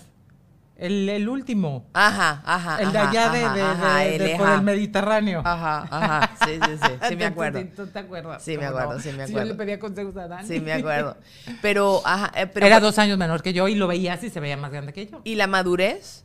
[0.76, 1.86] El, el último.
[1.92, 2.82] Ajá, ajá.
[2.82, 4.38] el de ajá, allá de, ajá, de- ajá, de- el de- eja.
[4.38, 5.42] por el Mediterráneo.
[5.44, 6.30] Ajá, ajá.
[6.44, 6.92] Sí, sí, sí.
[7.10, 7.60] Sí me acuerdo.
[7.60, 8.42] sí, ¿Tú te acuerdas?
[8.42, 9.44] Sí, me ¿Cómo acuerdo, sí me yo acuerdo.
[9.50, 10.48] le pedía consejos a Dani.
[10.48, 11.16] Sí, me acuerdo.
[11.62, 12.32] Pero, ajá.
[12.34, 14.72] eh, pero, Era dos años menor que yo y lo veía así, se veía más
[14.72, 15.20] grande que yo.
[15.24, 16.24] ¿Y la madurez?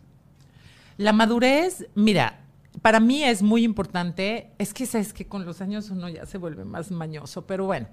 [0.98, 2.40] La madurez, mira,
[2.82, 4.52] para mí es muy importante.
[4.58, 7.88] Es que sabes que con los años uno ya se vuelve más mañoso, pero bueno.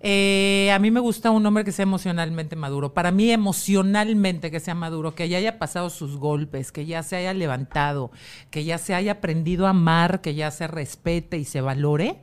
[0.00, 2.92] Eh, a mí me gusta un hombre que sea emocionalmente maduro.
[2.92, 7.16] Para mí, emocionalmente que sea maduro, que ya haya pasado sus golpes, que ya se
[7.16, 8.10] haya levantado,
[8.50, 12.18] que ya se haya aprendido a amar, que ya se respete y se valore,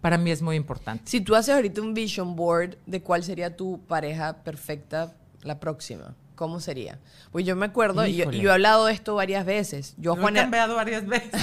[0.00, 1.02] para mí es muy importante.
[1.06, 5.12] Si tú haces ahorita un vision board de cuál sería tu pareja perfecta
[5.42, 6.98] la próxima, ¿cómo sería?
[7.32, 8.38] Pues yo me acuerdo, y yo, Híjole.
[8.38, 9.94] y yo he hablado de esto varias veces.
[9.98, 11.30] Yo, Lo he Juan, cambiado varias veces.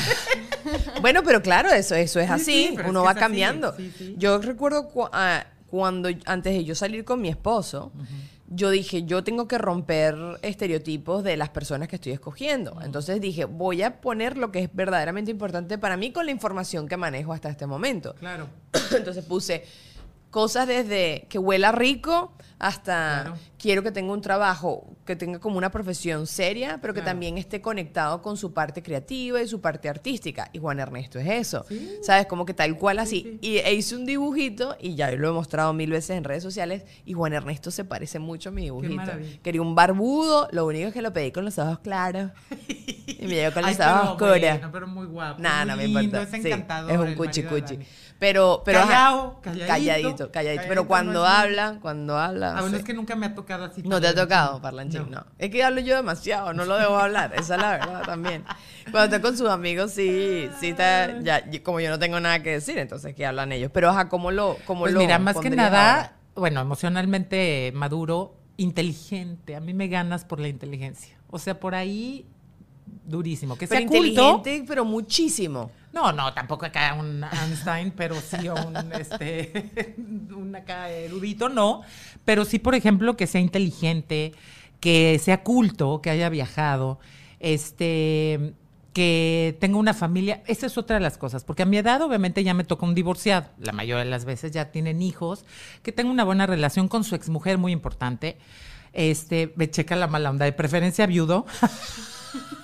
[1.01, 2.43] Bueno, pero claro, eso, eso es Sí, así.
[2.69, 3.75] sí, Uno va cambiando.
[3.75, 4.15] sí, sí.
[4.17, 7.91] Yo recuerdo cu- ah, cuando, antes de yo salir con mi esposo,
[8.47, 12.79] yo dije, yo tengo que romper estereotipos de las personas que estoy escogiendo.
[12.83, 16.87] Entonces dije, voy a poner lo que es verdaderamente importante para mí con la información
[16.87, 18.13] que manejo hasta este momento.
[18.19, 18.49] Claro.
[18.95, 19.65] Entonces puse
[20.33, 23.37] cosas desde que huela rico hasta Claro.
[23.59, 27.11] quiero que tenga un trabajo, que tenga como una profesión seria, pero que Claro.
[27.11, 30.49] también esté conectado con su parte creativa y su parte artística.
[30.53, 31.65] Y Juan Ernesto es eso.
[32.01, 32.25] ¿Sabes?
[32.25, 33.37] Como que tal cual así.
[33.41, 36.83] Y e hice un dibujito y ya lo he mostrado mil veces en redes sociales
[37.05, 39.11] y Juan Ernesto se parece mucho a mi dibujito.
[39.43, 42.31] Quería un barbudo, lo único es que lo pedí con los ojos claros
[43.07, 44.39] y me llegó con Ay, los ojos pero oscuros.
[44.39, 45.41] bueno, pero muy guapo.
[45.41, 46.23] Nah, muy no me importa.
[46.89, 47.79] Es un cuchi cuchi.
[48.23, 50.63] Pero, pero Callao, calladito, calladito, calladito.
[50.69, 52.51] Pero cuando no habla, cuando habla.
[52.57, 52.75] Ah, bueno, sí.
[52.77, 53.83] es que nunca me ha tocado así.
[53.83, 55.17] No te ha tocado parlanchín, no.
[55.19, 55.25] No.
[55.37, 58.45] Es que hablo yo demasiado, no lo debo hablar, esa es la verdad también.
[58.91, 62.51] Cuando estoy con sus amigos, sí, sí está, ya, como yo no tengo nada que
[62.51, 63.71] decir, entonces que hablan ellos.
[63.73, 66.13] Pero ajá, ¿cómo lo, cómo Pues lo mira, más que nada, ahora?
[66.35, 69.57] bueno, emocionalmente maduro, inteligente.
[69.57, 71.17] A mí me ganas por la inteligencia.
[71.29, 72.25] O sea, por ahí
[73.05, 73.57] durísimo.
[73.57, 74.37] Que sea Pero culto.
[74.37, 75.71] inteligente, pero muchísimo.
[75.91, 79.95] No, no, tampoco acá un Einstein, pero sí un, este,
[80.35, 81.81] un acá erudito, no.
[82.25, 84.33] Pero sí, por ejemplo, que sea inteligente,
[84.79, 86.99] que sea culto, que haya viajado,
[87.39, 88.53] este,
[88.93, 90.43] que tenga una familia.
[90.47, 92.95] Esa es otra de las cosas, porque a mi edad obviamente ya me toca un
[92.95, 93.47] divorciado.
[93.59, 95.45] La mayoría de las veces ya tienen hijos,
[95.83, 98.37] que tenga una buena relación con su exmujer, muy importante.
[98.93, 101.45] Este, me checa la mala onda, de preferencia viudo.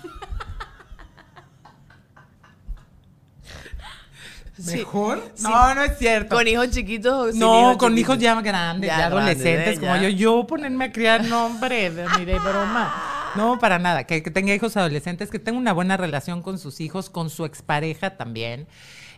[4.66, 5.32] ¿Mejor?
[5.36, 5.44] Sí.
[5.44, 6.36] No, no es cierto.
[6.36, 8.00] Con hijos chiquitos o sin no, con chiquitos?
[8.00, 9.80] hijos ya grandes, Ya ya, grandes, adolescentes, ¿eh?
[9.80, 10.10] como Ya.
[10.10, 10.10] yo.
[10.10, 13.32] Yo ponerme a criar, no, hombre, de broma.
[13.36, 14.06] No, para nada.
[14.06, 17.46] Que, que tenga hijos adolescentes, que tenga una buena relación con sus hijos, con su
[17.46, 18.68] expareja también.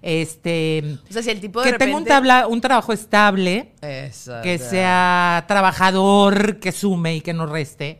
[0.01, 0.97] Este.
[1.09, 4.43] O sea, si el tipo de que tenga un, tabla, un trabajo estable, Exacto.
[4.43, 7.99] que sea trabajador, que sume y que no reste.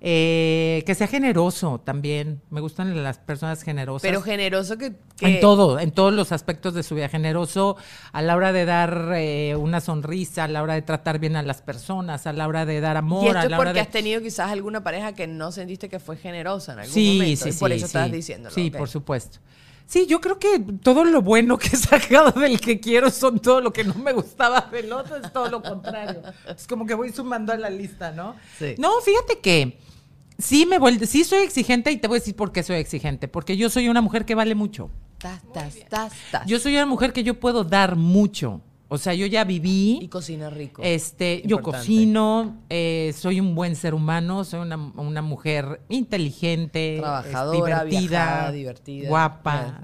[0.00, 2.42] Eh, que sea generoso también.
[2.50, 4.02] Me gustan las personas generosas.
[4.06, 4.92] Pero generoso que...
[5.16, 7.08] que- En todo, en todos los aspectos de su vida.
[7.08, 7.76] Generoso
[8.12, 11.42] a la hora de dar eh, una sonrisa, a la hora de tratar bien a
[11.42, 13.80] las personas, a la hora de dar amor, Y esto a hora porque de...
[13.80, 17.42] has tenido quizás alguna pareja que no sentiste que fue generosa en algún Sí, momento.
[17.44, 17.58] sí, y sí.
[17.58, 17.86] por eso sí.
[17.86, 18.54] estás diciéndolo.
[18.54, 19.38] Sí, por supuesto.
[19.86, 23.60] Sí, yo creo que todo lo bueno que he sacado del que quiero son todo
[23.60, 26.22] lo que no me gustaba del otro, es todo lo contrario.
[26.48, 28.34] Es como que voy sumando a la lista, ¿no?
[28.58, 28.74] Sí.
[28.78, 29.78] No, fíjate que
[30.38, 33.28] sí me vuelvo, sí soy exigente y te voy a decir por qué soy exigente,
[33.28, 34.90] porque yo soy una mujer que vale mucho.
[35.18, 36.46] Tas, tas, tas, tas.
[36.46, 38.60] Yo soy una mujer que yo puedo dar mucho.
[38.88, 39.98] O sea, yo ya viví.
[40.00, 40.80] Y cocina rico.
[40.84, 47.84] Este, yo cocino, eh, soy un buen ser humano, soy una, una mujer inteligente, Trabajadora,
[47.84, 49.08] divertida, viajada, divertida.
[49.08, 49.80] guapa,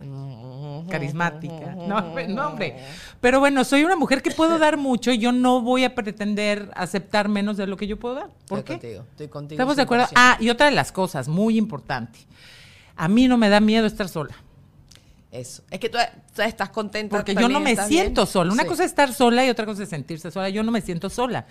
[0.89, 1.75] carismática.
[1.75, 2.77] No, no, hombre.
[3.21, 6.71] Pero bueno, soy una mujer que puedo dar mucho y yo no voy a pretender
[6.77, 8.31] aceptar menos de lo que yo puedo dar.
[8.47, 8.81] ¿Por Estoy qué?
[8.81, 9.57] contigo, estoy contigo.
[9.57, 10.05] ¿Estamos de acuerdo?
[10.07, 10.13] 100%.
[10.15, 12.21] Ah, y otra de las cosas muy importante.
[12.95, 14.37] A mí no me da miedo estar sola.
[15.33, 15.63] Eso.
[15.71, 15.99] Es que tú,
[16.37, 17.17] tú estás contenta.
[17.17, 17.87] Porque yo no me bien.
[17.89, 18.53] siento sola.
[18.53, 18.69] Una Sí.
[18.69, 20.51] cosa es estar sola y otra cosa es sentirse sola.
[20.51, 21.47] Yo no me siento sola.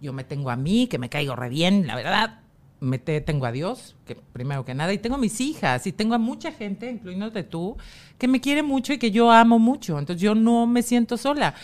[0.00, 2.40] Yo me tengo a mí, que me caigo re bien, la verdad.
[2.80, 5.92] Me te- tengo a Dios, que primero que nada, y tengo a mis hijas, y
[5.92, 7.76] tengo a mucha gente, incluyéndote tú,
[8.16, 9.98] que me quiere mucho y que yo amo mucho.
[9.98, 11.54] Entonces yo no me siento sola.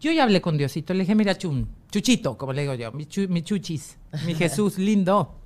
[0.00, 3.06] Yo ya hablé con Diosito, le dije, mira, chun, chuchito, como le digo yo, mi,
[3.06, 5.38] chu- mi chuchis, mi Jesús lindo.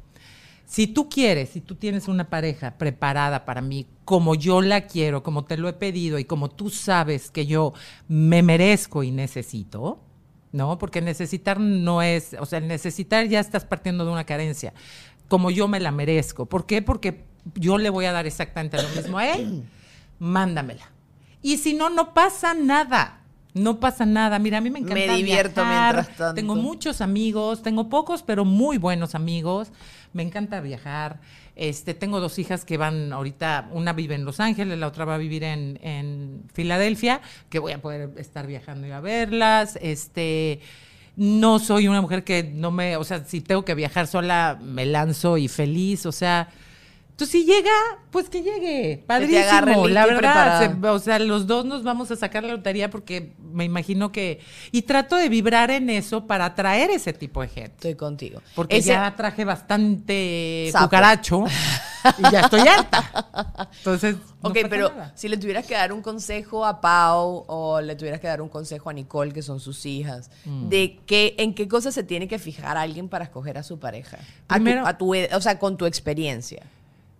[0.69, 5.23] Si tú quieres, si tú tienes una pareja preparada para mí, como yo la quiero,
[5.23, 7.73] como te lo he pedido y como tú sabes que yo
[8.07, 9.99] me merezco y necesito,
[10.53, 10.77] ¿no?
[10.79, 14.75] Porque necesitar no es, o sea, el necesitar ya estás partiendo de una carencia,
[15.27, 16.45] como yo me la merezco.
[16.45, 16.83] ¿Por qué?
[16.83, 19.65] Porque yo le voy a dar exactamente lo mismo a él.
[20.19, 20.93] Mándamela.
[21.41, 23.23] Y si no, no pasa nada.
[23.55, 24.39] No pasa nada.
[24.39, 25.95] Mira, a mí me encanta Me divierto viajar.
[25.95, 26.35] mientras tanto.
[26.35, 29.73] Tengo muchos amigos, tengo pocos, pero muy buenos amigos.
[30.13, 31.21] Me encanta viajar.
[31.57, 35.17] Este, tengo dos hijas que van ahorita, una vive en Los Ángeles, la otra va
[35.17, 39.79] a vivir en, en Filadelfia, que voy a poder estar viajando y a verlas.
[39.83, 40.61] Este,
[41.17, 44.87] no soy una mujer que no me, o sea, si tengo que viajar sola, me
[44.87, 46.49] lanzo y feliz, o sea,
[47.19, 47.73] entonces si llega,
[48.13, 50.81] pues que llegue, padrísimo, agarre la verdad, preparada.
[50.81, 54.39] se- o sea, los dos nos vamos a sacar la lotería porque me imagino que,
[54.71, 57.73] y trato de vibrar en eso para atraer ese tipo de gente.
[57.75, 58.41] Estoy contigo.
[58.55, 60.85] Porque Ese- ya traje bastante Sapo.
[60.87, 61.45] cucaracho
[62.19, 63.69] y ya estoy harta.
[63.79, 65.13] Entonces, no ok, pero nada.
[65.17, 68.49] si le tuvieras que dar un consejo a Pau o le tuvieras que dar un
[68.49, 70.69] consejo a Nicole, que son sus hijas, Mm.
[70.69, 74.19] de qué, en qué cosas se tiene que fijar alguien para escoger a su pareja.
[74.47, 76.63] A tu- Primero- a tu, ed- o sea, con tu experiencia.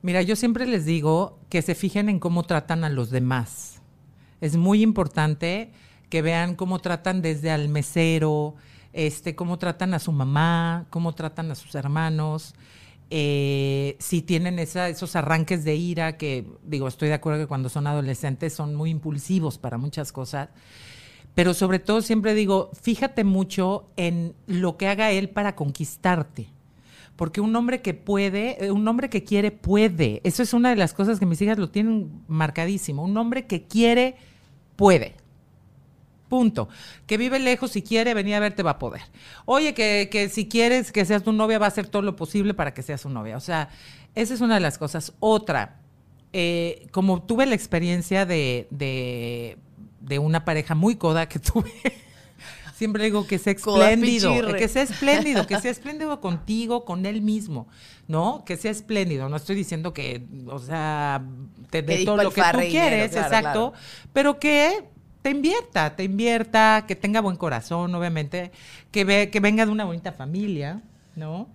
[0.03, 3.83] Mira, yo siempre les digo que se fijen en cómo tratan a los demás.
[4.41, 5.73] Es muy importante
[6.09, 8.55] que vean cómo tratan desde al mesero,
[8.93, 12.55] este, cómo tratan a su mamá, cómo tratan a sus hermanos,
[13.11, 17.87] eh, si tienen esos arranques de ira que, digo, estoy de acuerdo que cuando son
[17.87, 20.51] adolescentes son muy impulsivos para muchas cosas,
[21.35, 26.49] pero sobre todo siempre digo, fíjate mucho en lo que haga él para conquistarte.
[27.19, 30.21] Porque un hombre que puede, eh, un hombre que quiere, puede.
[30.23, 33.03] Eso es una de las cosas que mis hijas lo tienen marcadísimo.
[33.03, 34.15] Un hombre que quiere,
[34.77, 35.17] puede.
[36.29, 36.69] Punto.
[37.09, 39.03] Que vive lejos, si quiere venir a verte, va a poder.
[39.47, 42.55] Oye, que, que si quieres que seas tu novia, va a hacer todo lo posible
[42.55, 43.37] para que seas su novia.
[43.37, 43.69] O sea,
[44.15, 45.13] esa es una de las cosas.
[45.19, 45.81] Otra,
[46.33, 49.59] eh, como tuve la experiencia de, de,
[50.01, 51.73] de una pareja muy coda que tuve,
[52.79, 57.67] siempre digo que sea espléndido, que sea espléndido, que sea espléndido contigo, con él mismo,
[58.07, 58.45] ¿no?
[58.45, 59.29] Que sea espléndido.
[59.29, 61.25] No estoy diciendo que, o sea,
[61.71, 63.73] te dé todo lo que tú dinero, quieres, claro, exacto,
[64.13, 64.85] pero que
[65.23, 68.53] te invierta, te invierta, que tenga buen corazón, obviamente,
[68.93, 70.81] que, ve, que venga de una bonita familia,
[71.19, 71.49] ¿no?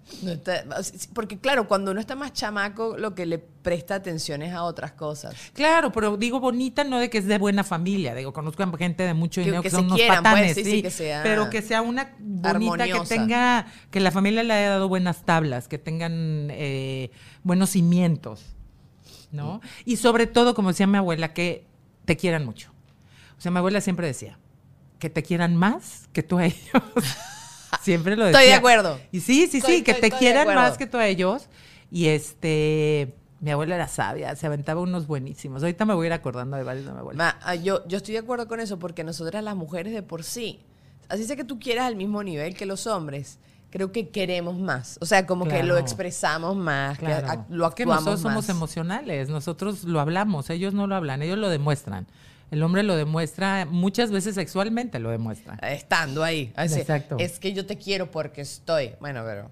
[1.14, 4.92] Porque claro, cuando uno está más chamaco, lo que le presta atención es a otras
[4.92, 5.34] cosas.
[5.54, 9.04] Claro, pero digo bonita no de que es de buena familia, digo, conozco a gente
[9.04, 11.50] de mucho dinero que, son unos quieran, pues, patanes, sí, sí, sí, que sea pero
[11.50, 13.04] que sea una bonita, armoniosa.
[13.04, 17.12] que tenga, que la familia le haya dado buenas tablas, que tengan eh,
[17.44, 18.44] buenos cimientos,
[19.32, 19.62] ¿no?
[19.86, 21.66] Y sobre todo, como decía mi abuela, que
[22.04, 22.72] te quieran mucho.
[23.38, 24.38] O sea, mi abuela siempre decía,
[25.00, 26.84] que te quieran más que tú a ellos.
[27.82, 28.40] siempre lo decía.
[28.40, 29.00] Estoy de acuerdo.
[29.12, 31.48] Y sí, sí, Estoy- sí, que te quieran más que tú a ellos.
[31.92, 35.62] Y este, mi abuela era sabia, se aventaba unos buenísimos.
[35.64, 37.38] Ahorita me voy a ir acordando de varios de mi abuela.
[37.46, 40.60] Ma, yo, yo estoy de acuerdo con eso porque nosotras las mujeres de por sí,
[41.10, 43.38] así sé que tú quieras al mismo nivel que los hombres,
[43.70, 44.98] creo que queremos más.
[45.02, 47.46] O sea, como que lo expresamos más, Claro.
[47.50, 51.38] lo Es que actuamos nosotros somos emocionales, nosotros lo hablamos, ellos no lo hablan, ellos
[51.38, 52.08] lo demuestran.
[52.54, 55.56] El hombre lo demuestra, muchas veces sexualmente lo demuestra.
[55.64, 56.54] Estando ahí.
[56.56, 57.16] Así, Exacto.
[57.18, 58.92] Es que yo te quiero porque estoy.
[59.00, 59.50] Bueno, pero.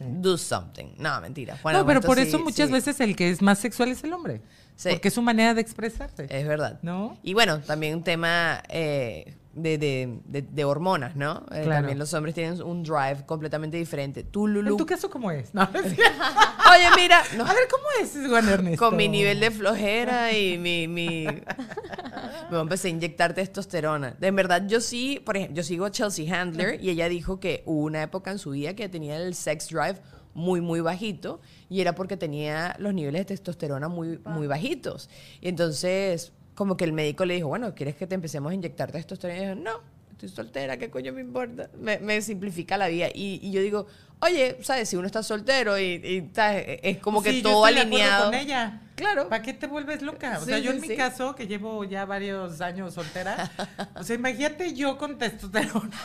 [0.00, 0.96] Do something.
[0.98, 1.58] No, mentira.
[1.62, 4.04] Bueno, no, pero por sí- eso muchas sí, veces el que es más sexual es
[4.04, 4.42] el hombre.
[4.82, 6.26] Porque es su manera de expresarse.
[6.28, 6.78] Es verdad.
[6.82, 7.16] ¿No?
[7.22, 11.44] Y bueno, también un tema eh, de, de- de- de hormonas, ¿no?
[11.50, 11.70] Eh, Claro.
[11.82, 14.22] También los hombres tienen un drive completamente diferente.
[14.22, 14.70] Tú, Lulu.
[14.70, 15.52] ¿En tu caso cómo es?
[15.54, 16.22] No, es cierto.
[16.72, 17.20] Oye, mira.
[17.36, 18.84] no, A ver, ¿cómo es, Juan Ernesto?
[18.88, 21.26] con mi nivel de flojera y mi, mi...
[22.50, 24.12] me empecé a inyectar testosterona.
[24.18, 27.62] De verdad, yo sí, por ejemplo, yo sigo a Chelsea Handler y ella dijo que
[27.66, 29.96] hubo una época en su vida que tenía el sex drive
[30.32, 35.10] muy, muy bajito y era porque tenía los niveles de testosterona muy, muy bajitos.
[35.40, 38.92] Y entonces, como que el médico le dijo, bueno, ¿quieres que te empecemos a inyectar
[38.92, 39.40] testosterona?
[39.40, 39.80] Y dijo, no,
[40.12, 41.70] estoy soltera, ¿qué coño me importa?
[41.80, 43.08] Me, me simplifica la vida.
[43.14, 43.86] Y, y yo digo,
[44.20, 44.86] oye, ¿sabes?
[44.90, 46.80] Si uno está soltero y, y, ¿sabes?
[46.82, 48.24] es como que Sí, yo todo estoy de alineado.
[48.26, 48.82] con ella.
[48.94, 49.30] Claro.
[49.30, 50.36] ¿Para qué te vuelves loca?
[50.36, 53.50] O Sí, sea, yo sí, en mi caso, que llevo ya varios años soltera,
[53.96, 55.96] o sea, imagínate yo con testosterona.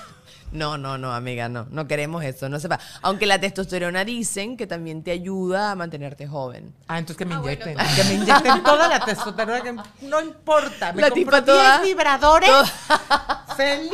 [0.56, 1.68] No, no, no, amiga, no.
[1.70, 2.80] No queremos eso, no sepa.
[3.02, 6.74] Aunque la testosterona dicen que también te ayuda a mantenerte joven.
[6.88, 7.78] Ah, entonces que me inyecten.
[7.96, 9.62] Que me inyecten toda la testosterona.
[9.62, 9.74] que
[10.08, 10.94] no importa.
[10.94, 12.50] Me La compro tipa toda- 10 vibradores.
[13.58, 13.92] Feliz.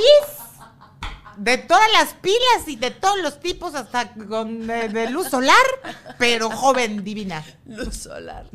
[1.44, 5.56] De todas las pilas y de todos los tipos, hasta con de, de luz solar,
[6.20, 7.44] pero joven, divina.
[7.66, 8.46] Luz solar.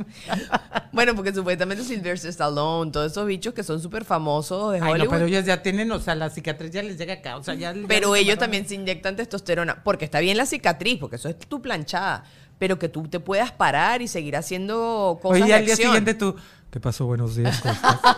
[0.92, 5.05] bueno, porque supuestamente Sylvester Stallone, todos esos bichos que son súper famosos de Ay, Hollywood.
[5.07, 7.37] no, pero ellos ya tienen, o sea, la cicatriz ya les llega acá.
[7.38, 11.16] O sea, ya, Pero ellos también se inyectan testosterona, porque está bien la cicatriz, porque
[11.16, 12.22] eso es tu planchada,
[12.59, 15.88] pero que tú te puedas parar y seguir haciendo cosas Oye, al día acción.
[15.90, 16.37] siguiente tú,
[16.70, 17.05] ¿qué pasó?
[17.07, 17.61] Buenos días.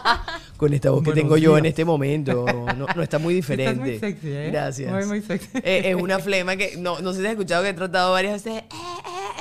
[0.59, 2.45] Con esta voz que tengo yo en este momento,
[2.77, 3.71] no, no está muy diferente.
[3.73, 4.51] Estás muy sexy, ¿eh?
[4.51, 4.93] Gracias.
[4.93, 5.49] Muy, muy sexy.
[5.63, 8.43] Eh, es una flema que, no, no sé si has escuchado que he tratado varias
[8.45, 8.63] veces.
[8.65, 8.69] eh,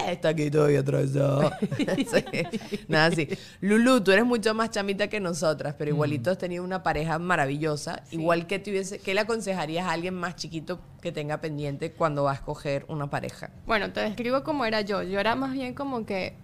[0.07, 1.51] eh, está aquí todavía atravesado.
[1.77, 3.27] Sí, Nada así.
[3.61, 8.03] Lulu, tú eres mucho más chamita que nosotras, pero igualito has tenido una pareja maravillosa.
[8.11, 12.31] Igual que tuviese, ¿qué le aconsejarías a alguien más chiquito que tenga pendiente cuando va
[12.31, 13.49] a escoger una pareja?
[13.65, 15.01] Bueno, te describo cómo era yo.
[15.01, 16.35] Yo era más bien como que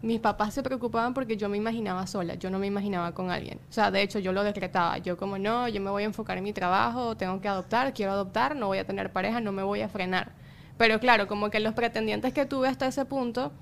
[0.00, 3.58] mis papás se preocupaban porque yo me imaginaba sola, yo no me imaginaba con alguien.
[3.68, 4.98] O sea, de hecho yo lo decretaba.
[4.98, 8.12] Yo como no, yo me voy a enfocar en mi trabajo, tengo que adoptar, quiero
[8.12, 10.32] adoptar, no voy a tener pareja, no me voy a frenar.
[10.76, 13.52] Pero claro, como que los pretendientes que tuve hasta ese punto,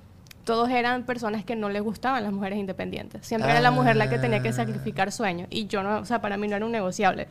[0.44, 3.27] todos eran personas que no les gustaban las mujeres independientes.
[3.27, 6.20] Siempre era la mujer la que tenía que sacrificar sueños y yo no, o sea,
[6.20, 7.29] para mí no era un negociable.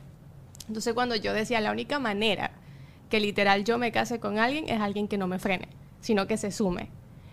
[0.67, 2.51] Entonces cuando yo decía la única manera
[3.09, 5.69] que literal yo me case con alguien es alguien que no me frene,
[6.01, 6.89] sino que se sume.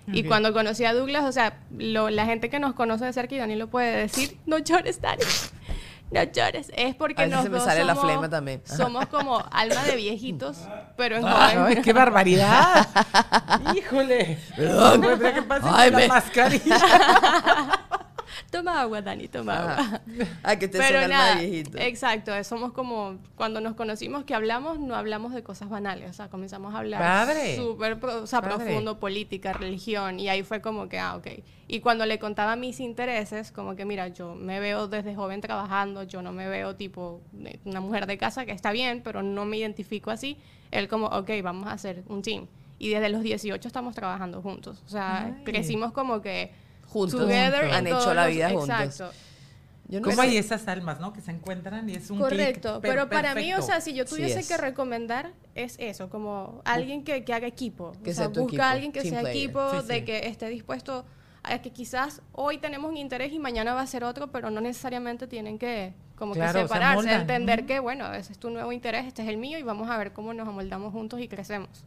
[0.08, 0.28] Y Ok.
[0.28, 3.38] cuando conocí a Douglas, o sea, lo- la gente que nos conoce de cerca y
[3.38, 5.22] Dani lo puede decir, no llores, Dani.
[6.10, 6.70] No llores.
[6.76, 8.60] Es porque nos se me dos sale la somos, flema también.
[8.66, 10.58] Somos como alma de viejitos,
[10.96, 11.82] pero en Ay, joven.
[11.82, 12.86] qué barbaridad.
[13.74, 14.38] Híjole.
[14.54, 15.00] Perdón.
[15.32, 16.76] Que pasar Ay, la mascarilla.
[18.52, 19.72] Toma agua, Dani, toma agua.
[19.78, 20.02] Ajá.
[20.44, 21.78] Ah, que te Pero nada, viejito.
[21.78, 26.28] exacto, somos como cuando nos conocimos que hablamos, no hablamos de cosas banales, o sea,
[26.28, 28.56] comenzamos a hablar súper o sea, Padre.
[28.56, 31.28] profundo, política, religión, y ahí fue como que, ah, ok.
[31.66, 36.02] Y cuando le contaba mis intereses, como que, mira, yo me veo desde joven trabajando,
[36.02, 37.22] yo no me veo tipo
[37.64, 40.36] una mujer de casa, que está bien, pero no me identifico así,
[40.70, 42.46] él como, ok, vamos a hacer un team.
[42.78, 45.44] Y desde los 18 estamos trabajando juntos, o sea, Ay.
[45.44, 46.52] crecimos como que...
[46.92, 47.20] Juntos.
[47.20, 48.68] together Han hecho la los- vida juntos.
[48.80, 49.10] Exacto.
[49.88, 50.28] Yo no ¿Cómo sé.
[50.28, 51.12] hay esas almas, no?
[51.12, 53.66] Que se encuentran y es un Correcto, per- pero para mí, o perfecto.
[53.66, 54.48] sea, si yo tuviese es.
[54.48, 57.92] que recomendar, es eso, como alguien que, que haga equipo.
[58.02, 59.36] Que o sea, sea tu busca equipo, a alguien que team sea player.
[59.44, 60.04] equipo, Sí, de sí.
[60.06, 61.04] que esté dispuesto
[61.42, 64.60] a que quizás hoy tenemos un interés y mañana va a ser otro, pero no
[64.62, 68.70] necesariamente tienen que como Claro, que se separarse, entender que, bueno, ese es tu nuevo
[68.72, 71.84] interés, este es el mío y vamos a ver cómo nos amoldamos juntos y crecemos.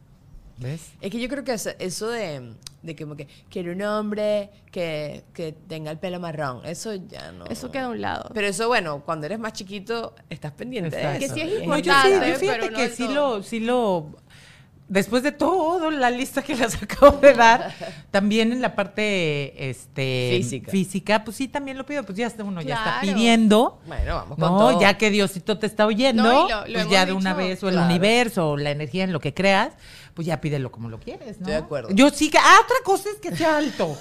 [0.58, 0.92] ¿Ves?
[1.00, 4.50] Es que yo creo que eso, eso de, de que como que quiero un hombre
[4.72, 7.44] que, que tenga el pelo marrón, eso ya no.
[7.46, 8.30] Eso queda a un lado.
[8.32, 11.18] Pero eso, bueno, cuando eres más chiquito, estás pendiente eso.
[11.18, 13.42] Que sí es Y No, yo sí, importante, yo fíjate pero no que sí lo,
[13.42, 14.06] sí lo,
[14.88, 17.74] después de todo la lista que les acabo de dar,
[18.10, 20.40] también en la parte este
[20.70, 21.22] Física.
[21.22, 23.78] pues sí también lo pido, pues ya está uno ya está pidiendo.
[23.86, 24.80] Bueno, vamos con No, todo.
[24.80, 27.62] ya que Diosito te está oyendo, No, y lo- lo pues ya de una vez,
[27.62, 27.88] o el claro.
[27.90, 29.72] universo, o la energía en lo que creas,
[30.16, 31.46] pues ya pídelo como lo quieres, ¿no?
[31.46, 31.88] Estoy de acuerdo.
[31.92, 33.94] Yo sí que, ah, otra cosa es que sea alto,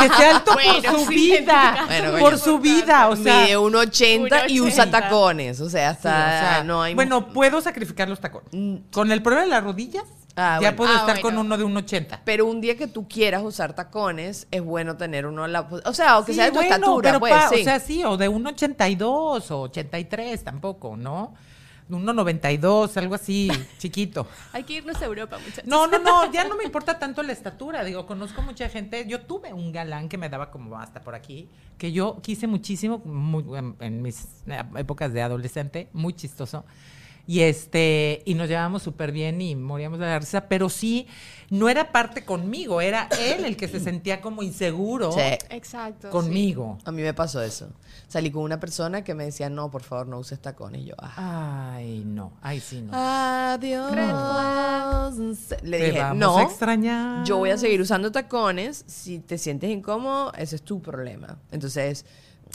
[0.00, 3.58] que sea alto Bueno, por su sí, vida, Bueno, por su vida, o sea, Mide
[3.58, 4.90] 1,80 y usa 1,80.
[4.90, 5.60] tacones.
[5.60, 6.12] O sea, Sí, hasta o
[6.54, 6.94] sea, no hay.
[6.94, 8.48] Bueno, puedo sacrificar los tacones.
[8.52, 8.76] Mm.
[8.90, 10.04] Con el problema de las rodillas,
[10.40, 10.76] Ah, ya bueno.
[10.76, 12.22] puedo Ah, estar con uno de un 80.
[12.24, 15.68] Pero un día que tú quieras usar tacones, es bueno tener uno a la.
[15.84, 17.32] O sea, aunque Sí, sea de tu bueno, estatura, pero pues.
[17.34, 17.60] pa- sí.
[17.60, 21.34] O sea, sí, o de un 82 o 83 tampoco, ¿no?
[21.90, 23.48] 1.92, algo así,
[23.78, 24.26] chiquito.
[24.52, 25.64] Hay que irnos a Europa, muchachos.
[25.66, 27.84] No, no, no, ya no me importa tanto la estatura.
[27.84, 29.06] Digo, conozco mucha gente.
[29.06, 31.48] Yo tuve un galán que me daba como hasta por aquí,
[31.78, 34.26] que yo quise muchísimo muy- en, en mis
[34.76, 36.64] épocas de adolescente, muy chistoso.
[37.28, 41.06] Y este, y nos llevábamos súper bien y moríamos de la risa, pero sí,
[41.50, 45.20] no era parte conmigo, era él el que se sentía como inseguro Sí.
[45.50, 46.08] Exacto.
[46.08, 46.10] sí.
[46.10, 46.78] conmigo.
[46.86, 47.68] A mí me pasó eso.
[48.08, 50.80] Salí con una persona que me decía, no, por favor, no uses tacones.
[50.80, 51.74] Y yo, ah.
[51.74, 52.92] Ay, no, ay, sí, no.
[52.94, 53.92] Adiós.
[55.62, 56.38] Le Te dije, vamos no.
[56.38, 57.26] a extrañar.
[57.26, 58.84] Yo voy a seguir usando tacones.
[58.86, 61.36] Si te sientes incómodo, ese es tu problema.
[61.52, 62.06] Entonces,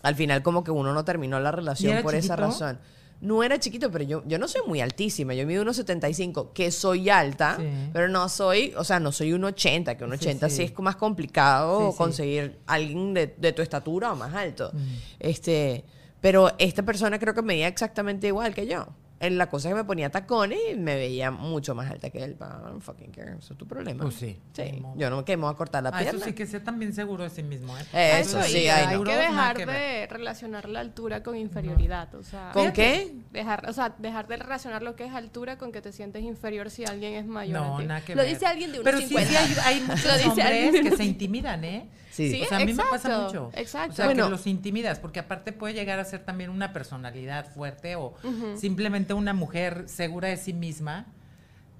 [0.01, 2.79] al final, como que uno no terminó la relación por esa razón.
[3.23, 5.33] No era chiquito, pero yo, yo no soy muy altísima.
[5.33, 7.65] Yo mido unos 75, que soy alta, Sí.
[7.93, 10.79] pero no soy, o sea, no soy un 80, que un Sí, 80 sí, es
[10.79, 14.71] más complicado conseguir alguien de, de tu estatura o más alto.
[14.73, 14.77] Mm.
[15.19, 15.85] Este,
[16.19, 18.87] pero esta persona creo que medía exactamente igual que yo.
[19.25, 22.37] En la cosa que me ponía tacones y me veía mucho más alta que él.
[22.39, 23.35] I don't fucking care.
[23.39, 24.03] Eso es tu problema.
[24.03, 24.83] Pues sí, Sí.
[24.95, 26.25] Yo no me quemo a cortar la Ah, eso pierna.
[26.25, 28.19] sí que sea también seguro de sí mismo, ¿eh?
[28.19, 29.03] Eso sí, hay ay, no.
[29.03, 33.13] que dejar que de relacionar la altura con inferioridad, o sea, ¿Con qué?
[33.31, 36.69] dejar, o sea, dejar de relacionar lo que es altura con que te sientes inferior
[36.69, 37.85] si alguien es mayor No, a ti.
[37.87, 38.31] nada que Lo ver.
[38.33, 39.29] dice alguien de unos Pero sí, 50.
[39.31, 41.87] sí hay, hay muchos hombres de que unos se intimidan, ¿eh?
[42.13, 42.29] Sí.
[42.29, 43.51] Sí, O sea, a mí me pasa exacto, mucho.
[43.55, 43.91] exacto.
[43.93, 44.25] O sea, Bueno.
[44.25, 48.13] que los intimidas, porque aparte puede llegar a ser también una personalidad fuerte o
[48.55, 51.07] simplemente una mujer segura de sí misma.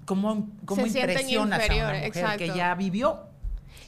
[0.06, 2.44] ¿Cómo, cómo impresionas a una mujer que exacto.
[2.54, 3.28] ya vivió?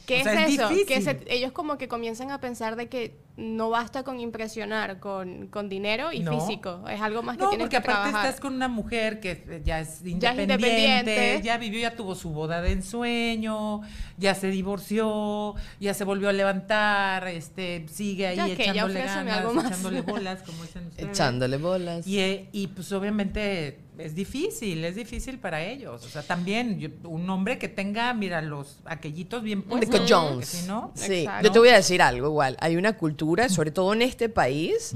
[0.06, 0.68] ¿Qué O sea, es es eso?
[0.86, 5.48] Que se- ellos como que comienzan a pensar de que no basta con impresionar con,
[5.48, 6.40] con dinero y No.
[6.40, 6.84] físico.
[6.88, 8.26] Es algo más que No, tienes porque que aparte trabajar.
[8.28, 12.14] estás con una mujer que eh, ya es Ya es independiente, ya vivió, ya tuvo
[12.14, 13.82] su boda de ensueño,
[14.16, 19.00] ya se divorció, ya se volvió a levantar, este, sigue ahí Ya que, ya echándole
[19.04, 19.66] ganas, algo más.
[19.66, 21.10] echándole bolas, como dicen ustedes.
[21.10, 22.06] Echándole bolas.
[22.06, 26.04] Y, eh, y pues obviamente es difícil, es difícil para ellos.
[26.04, 30.00] O sea, también yo- un hombre que tenga, mira, los aquellitos bien puestos.
[30.00, 30.48] Nico Jones.
[30.48, 31.46] si no, Sí, Exacto.
[31.46, 32.56] yo te voy a decir algo igual.
[32.60, 34.92] Hay una cultura, sobre todo en este país.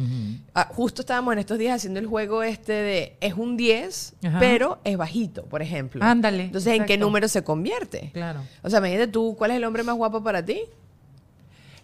[0.55, 4.39] ah, justo estábamos en estos días haciendo el juego este de es un 10, Ajá.
[4.39, 6.05] pero es bajito, por ejemplo.
[6.05, 8.11] Ándale, Entonces, ¿en qué número se convierte?
[8.13, 8.41] Claro.
[8.63, 10.61] O sea, imagínate tú, ¿cuál es el hombre más guapo para ti?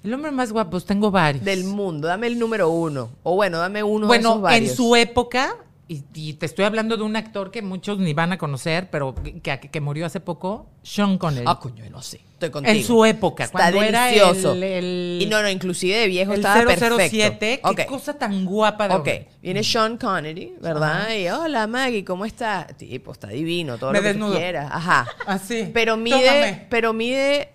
[0.05, 1.45] El hombre más guapo, pues, tengo varios.
[1.45, 2.07] Del mundo.
[2.07, 3.11] Dame el número uno.
[3.25, 4.71] O bueno, dame uno de bueno, esos varios.
[4.71, 5.57] en su época,
[5.89, 9.15] y, y te estoy hablando de un actor que muchos ni van a conocer, pero
[9.15, 11.45] que, que- que murió hace poco, Sean Connery.
[11.49, 12.21] Ah, coño, no sé.
[12.33, 12.77] Estoy contigo.
[12.77, 14.55] en su época, Está cuando delicioso.
[14.55, 17.75] era el, el- y no, no, inclusive de viejo el estaba 007, perfecto.
[17.77, 19.29] qué cosa tan guapa de Ok, hombre.
[19.41, 21.09] viene Sean Connery, ¿verdad?
[21.15, 22.77] Y hola Maggie, ¿cómo estás?
[22.77, 24.37] Tipo, está divino, todo Me lo que desnudo.
[24.37, 24.69] quieras.
[24.73, 25.07] Ajá.
[25.27, 25.71] Así.
[25.73, 26.67] Pero mide, Tómame.
[26.69, 27.53] pero mide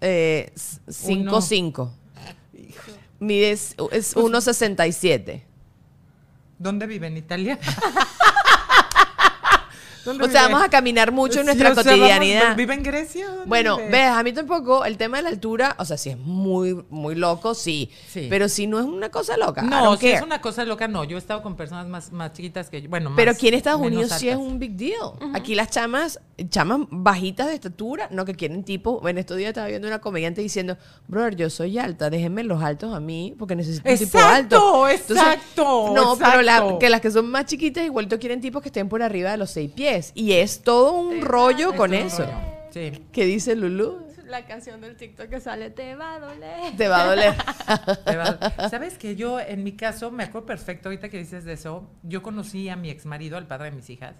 [0.00, 1.90] 5'5".
[3.18, 5.42] Mide es Pues es 1.67.
[6.58, 7.06] ¿Dónde vive?
[7.08, 7.58] ¿En Italia?
[10.04, 10.52] ¿Dónde O sea, vive?
[10.54, 12.56] vamos a caminar mucho en Sí, nuestra o sea, vamos- cotidianidad.
[12.56, 13.28] ¿Vive en Grecia?
[13.28, 13.88] ¿Dónde Bueno, vive?
[13.90, 17.14] ves, a mí tampoco el tema de la altura, o sea, si es muy, muy
[17.14, 17.88] loco, sí.
[18.08, 18.26] Sí.
[18.28, 19.62] Pero si no es una cosa loca.
[19.62, 21.04] No, si es una cosa loca, no.
[21.04, 22.88] Yo he estado con personas más, más chiquitas que yo.
[22.88, 25.12] Bueno, más, Pero aquí en Estados Unidos sí es un big deal.
[25.34, 26.18] Aquí las chamas,
[26.48, 29.06] chamas bajitas de estatura, no que quieren tipo.
[29.08, 30.76] En estos días estaba viendo una comediante diciendo,
[31.08, 34.88] brother, yo soy alta, déjenme los altos a mí porque necesito un tipo Exacto, alto.
[34.88, 36.78] exacto, no, pero la- exacto.
[36.78, 39.50] que las que son más chiquitas igualito quieren tipos que estén por arriba de los
[39.50, 40.12] seis pies.
[40.14, 42.24] Y es todo un rollo Es con eso.
[42.24, 42.36] rollo.
[42.70, 42.92] Sí.
[43.12, 44.00] ¿Qué dice Lulu?
[44.26, 46.74] La canción del TikTok que sale, te va a doler.
[46.78, 47.34] Te va a doler.
[48.70, 51.86] Sabes que yo, en mi caso, me acuerdo perfecto ahorita que dices de eso.
[52.02, 54.14] Yo conocí a mi ex marido, al padre de mis hijas,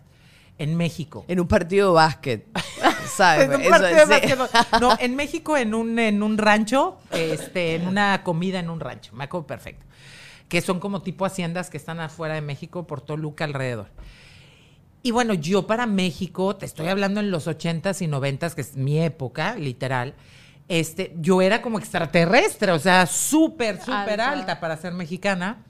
[0.59, 1.25] en México.
[1.29, 2.47] en un partido de básquet.
[3.17, 3.45] ¿Sabes?
[3.45, 4.11] En un Eso partido de sí.
[4.11, 4.49] básquetbol.
[4.81, 9.15] No, en México, en un, en un rancho, este, en una comida en un rancho.
[9.15, 9.85] Me acuerdo perfecto.
[10.49, 13.89] Que son como tipo haciendas que están afuera de México, por Toluca alrededor.
[15.03, 18.77] Y bueno, yo para México, te estoy hablando en los 80s y 90s, que es
[18.77, 20.15] mi época, literal.
[20.69, 24.31] Este, yo era como extraterrestre, o sea, súper, súper Alta.
[24.31, 25.65] alta para ser mexicana.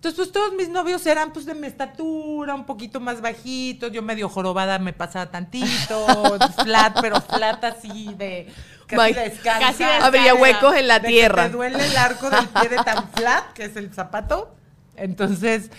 [0.00, 4.00] Entonces, pues todos mis novios eran pues de mi estatura, un poquito más bajitos, yo
[4.00, 8.48] medio jorobada me pasaba tantito, flat, pero flat así de
[8.86, 9.60] casi descalza.
[9.66, 10.06] casi descalza.
[10.06, 11.42] Habría huecos en la De que tierra.
[11.44, 14.54] te duele el arco del pie de tan flat, que es el zapato.
[14.96, 15.70] Entonces,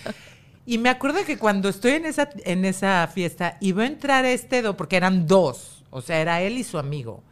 [0.68, 4.62] y me acuerdo que cuando estoy en esa, en esa fiesta, iba a entrar este,
[4.62, 7.24] do- porque eran dos, o sea, era él y su amigo.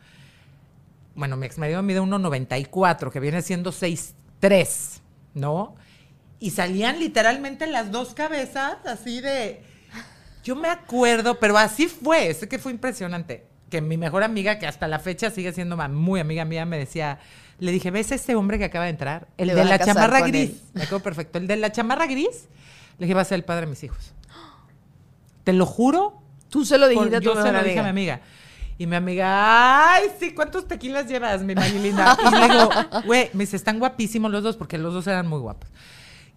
[1.14, 5.02] Bueno, mi ex marido mide 1,94, que viene siendo 6'3,
[5.36, 5.76] ¿no?
[6.40, 9.64] Y salían literalmente las dos cabezas, así de...
[10.44, 13.46] Yo me acuerdo, pero así fue, sé que fue impresionante.
[13.70, 17.20] Que mi mejor amiga, que hasta la fecha sigue siendo muy amiga mía, me decía,
[17.60, 19.28] le dije, ¿ves a este hombre que acaba de entrar?
[19.38, 20.50] El de a la chamarra gris.
[20.50, 20.62] él.
[20.74, 21.38] Me acuerdo perfecto.
[21.38, 22.48] El de la chamarra gris,
[22.98, 24.14] le dije, va a ser el padre de mis hijos.
[25.44, 26.22] Te lo juro.
[26.50, 27.84] Tú se lo dijiste a tu yo se mejor lo dije a amiga.
[27.84, 28.22] mi amiga.
[28.80, 32.18] Y mi amiga, ay, sí, ¿cuántos tequilas llevas, mi Mari linda?
[32.26, 32.70] Y le digo,
[33.06, 35.70] güey, me dice, están guapísimos los dos, porque los dos eran muy guapos.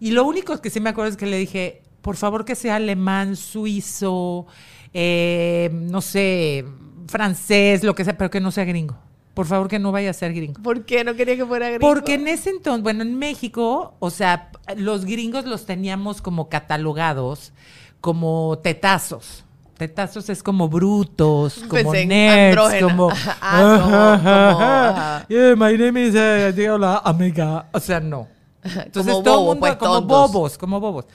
[0.03, 2.75] Y lo único que sí me acuerdo es que le dije, por favor que sea
[2.75, 4.47] alemán, suizo,
[4.93, 6.65] eh, no sé,
[7.07, 8.97] francés, lo que sea, pero que no sea gringo.
[9.33, 10.61] Por favor que no vaya a ser gringo.
[10.61, 11.87] ¿Por qué no quería que fuera gringo?
[11.87, 17.53] Porque en ese entonces, bueno, en México, o sea, los gringos los teníamos como catalogados
[18.01, 19.45] como tetazos.
[19.77, 23.09] Tetazos es como brutos, como Pensé en nerds, como...
[23.41, 25.39] Ah, no, como.
[25.39, 27.69] Yeah, my name is, uh, amiga.
[27.71, 28.32] O sea, no.
[28.63, 30.31] Entonces Como todo bobo, mundo, pues, como tontos.
[30.31, 31.05] bobos, como bobos.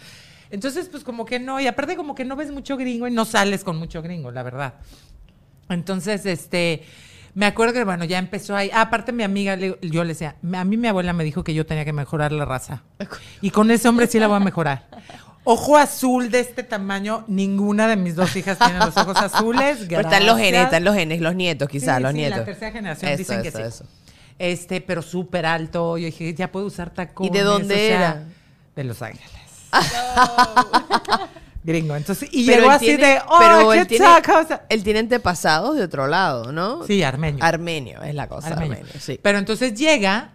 [0.50, 3.24] Entonces, pues como que no, y aparte como que no ves mucho gringo y no
[3.24, 4.74] sales con mucho gringo, la verdad.
[5.68, 6.82] Entonces, este,
[7.34, 8.70] me acuerdo que, bueno, ya empezó ahí.
[8.72, 11.66] Ah, aparte, mi amiga, yo le decía, a mí mi abuela me dijo que yo
[11.66, 12.82] tenía que mejorar la raza.
[13.42, 14.86] Y con ese hombre sí la voy a mejorar.
[15.44, 19.78] Ojo azul de este tamaño, ninguna de mis dos hijas tiene los ojos azules.
[19.88, 22.38] Pero están los genes, están los genes, los nietos, quizás, Sí, los sí, nietos.
[22.38, 23.62] La tercera generación Eso, dicen que sí.
[23.62, 23.84] eso.
[24.38, 25.98] Este, pero súper alto.
[25.98, 27.32] Yo dije, ya puedo usar tacones.
[27.32, 28.24] ¿Y de dónde o sea, era?
[28.76, 29.30] De Los Ángeles.
[31.64, 31.96] Gringo.
[31.96, 34.64] Entonces, y Pero llegó así tiene- de, oh, pero qué él tiene- chaca", o sea,
[34.68, 36.86] Él tiene antepasados de otro lado, ¿no?
[36.86, 37.44] Sí, armenio.
[37.44, 38.76] Armenio es la cosa, Armenio.
[38.78, 39.18] armenio, sí.
[39.22, 40.30] Pero entonces llega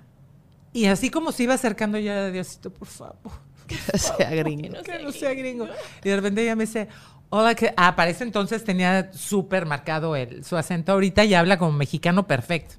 [0.74, 3.16] y así como se iba acercando ya, Diosito, por favor.
[3.68, 4.84] Que sea gringo.
[4.84, 5.66] que no sea gringo.
[6.04, 6.90] Y de repente ella me dice,
[7.30, 11.58] hola, que ah, para ese entonces tenía súper marcado el, su acento ahorita y habla
[11.58, 12.76] como mexicano perfecto.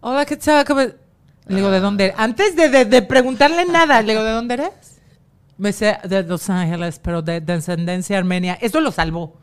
[0.00, 0.64] Hola, ¿qué tal?
[0.64, 2.04] ¿Cómo-" Le digo, ¿de dónde?
[2.06, 4.70] eres?" Antes de, de- de preguntarle nada, le digo, ¿de dónde eres?
[5.56, 8.56] Me dice, de Los Ángeles, pero de, de ascendencia armenia.
[8.60, 9.36] Eso lo salvó.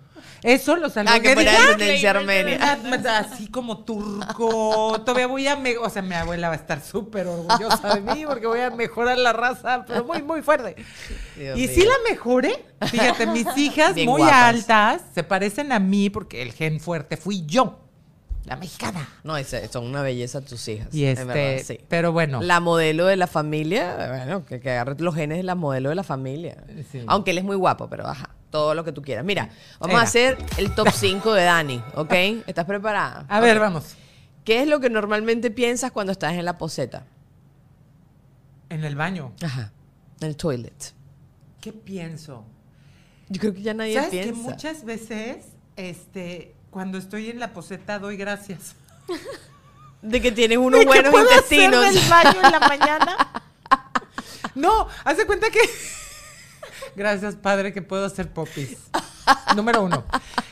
[0.43, 1.11] Eso lo salvó.
[1.11, 2.79] Ah, que fuera dije, de "Ah, ascendencia armenia.
[3.19, 5.01] Así como turco.
[5.03, 5.55] Todavía voy a.
[5.55, 8.69] me- o sea, mi abuela va a estar súper orgullosa de mí porque voy a
[8.69, 10.75] mejorar la raza, pero muy, muy fuerte.
[11.35, 11.69] Dios y mío.
[11.73, 12.63] sí la mejoré.
[12.87, 14.43] Fíjate, mis hijas Bien muy guapas.
[14.43, 17.79] altas se parecen a mí porque el gen fuerte fui yo,
[18.45, 19.07] la mexicana.
[19.23, 20.93] No, ese- son una belleza tus hijas.
[20.93, 21.79] Y este, verdad, sí.
[21.89, 22.41] pero bueno.
[22.41, 25.95] La modelo de la familia, bueno, que, que agarre los genes de la modelo de
[25.95, 26.63] la familia.
[26.91, 27.03] Sí.
[27.07, 29.25] Aunque él es muy guapo, pero ajá, todo lo que tú quieras.
[29.25, 30.01] Mira, vamos Era.
[30.01, 32.13] a hacer el top 5 de Dani, ¿ok?
[32.47, 33.25] ¿Estás preparada?
[33.27, 33.95] a ver, vamos.
[34.43, 37.05] ¿Qué es lo que normalmente piensas cuando estás en la poseta?
[38.69, 39.33] En el baño.
[39.43, 39.71] Ajá,
[40.21, 40.93] en el toilet.
[41.61, 42.43] ¿Qué pienso?
[43.29, 44.31] Yo creo que ya nadie ¿Sabes piensa.
[44.33, 45.45] que muchas veces,
[45.77, 48.75] este, cuando estoy en la poseta doy gracias?
[50.01, 51.85] De que tienes unos ¿De buenos puedo intestinos.
[51.85, 53.43] hacer del baño en la mañana?
[54.55, 55.59] no, hace cuenta que.
[56.97, 58.77] Gracias, padre, que puedo hacer popis.
[59.55, 60.03] Número uno.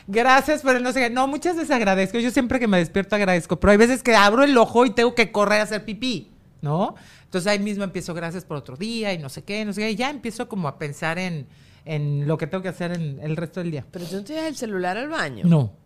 [0.07, 1.09] Gracias, pero no sé qué.
[1.09, 2.17] No, muchas veces agradezco.
[2.19, 5.13] Yo siempre que me despierto agradezco, pero hay veces que abro el ojo y tengo
[5.15, 6.95] que correr a hacer pipí, ¿no?
[7.25, 9.91] Entonces ahí mismo empiezo, gracias por otro día y no sé qué, no sé qué.
[9.91, 11.47] Y ya empiezo como a pensar en,
[11.83, 13.85] en lo que tengo que hacer en el resto del día.
[13.91, 15.43] Pero tú no tienes el celular al baño.
[15.45, 15.82] No.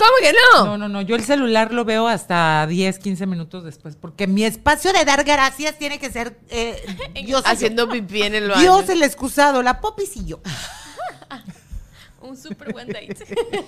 [0.00, 0.64] ¿Cómo que no?
[0.64, 1.02] No, no, no.
[1.02, 5.24] Yo el celular lo veo hasta 10, 15 minutos después, porque mi espacio de dar
[5.24, 6.82] gracias tiene que ser eh,
[7.24, 7.48] Dios, yo.
[7.50, 8.60] Haciendo pipí en el baño.
[8.60, 10.40] Dios el excusado, la popis y yo.
[12.22, 13.16] Un súper buen date.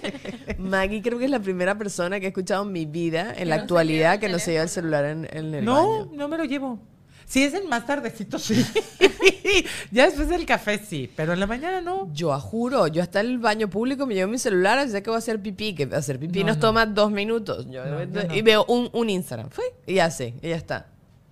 [0.59, 3.57] Maggie creo que es la primera persona que he escuchado en mi vida, en la
[3.57, 6.11] no actualidad, que no se lleva el celular en, en el No, baño.
[6.13, 6.79] no me lo llevo.
[7.33, 8.63] Si es el más tardecito, sí.
[9.91, 11.11] ya después del café, sí.
[11.17, 12.11] Pero en la mañana no.
[12.13, 15.19] Yo juro, yo hasta el baño público me llevo mi celular, así que voy a
[15.19, 16.61] hacer pipí, que hacer pipí No, nos no.
[16.61, 17.67] toma dos minutos.
[17.71, 18.35] Yo- No.
[18.35, 20.89] Y veo un, un Instagram, fue, y ya sé, y ya está.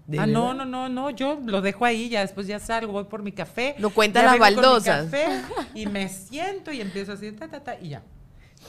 [0.06, 1.10] ¿De Ah, no, no, no, no.
[1.10, 3.74] Yo lo dejo ahí, ya después ya salgo, voy por mi café.
[3.78, 5.04] No cuenta ya las vengo con mi baldosas.
[5.04, 5.26] café
[5.74, 8.02] y me siento y empiezo así, ta, ta, ta, y ya.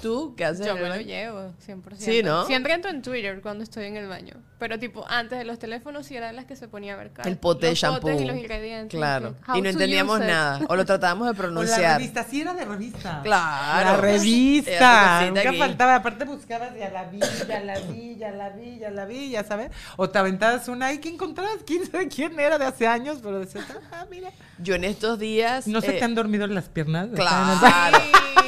[0.01, 0.65] ¿Tú qué haces?
[0.65, 1.95] Yo me lo llevo, 100%.
[1.97, 2.45] Sí, ¿no?
[2.45, 4.35] Siempre entro en Twitter cuando estoy en el baño.
[4.57, 7.37] Pero, tipo, antes de los teléfonos sí eran las que se ponía a ver El
[7.37, 8.01] pote de shampoo.
[8.01, 8.97] potes y los ingredientes.
[8.97, 9.35] Claro.
[9.51, 10.61] que- Y no entendíamos nada.
[10.69, 11.97] O lo tratábamos de O la pronunciar.
[11.97, 13.21] revista, sí era de revista.
[13.23, 13.91] Claro.
[13.91, 15.25] La revista.
[15.27, 15.57] Nunca aquí.
[15.59, 15.95] faltaba.
[15.95, 19.43] Aparte buscabas ya la vi, ya la vi, ya la vi, ya la vi, ya
[19.43, 19.71] sabes.
[19.97, 23.39] O te aventabas una y que encontrabas quién sabe quién era de hace años, pero
[23.39, 24.29] decías, ah, mira.
[24.63, 25.67] Yo en estos días.
[25.67, 27.05] ¿No se eh, te han dormido las piernas?
[27.07, 27.59] en el baño?
[27.59, 27.97] Claro.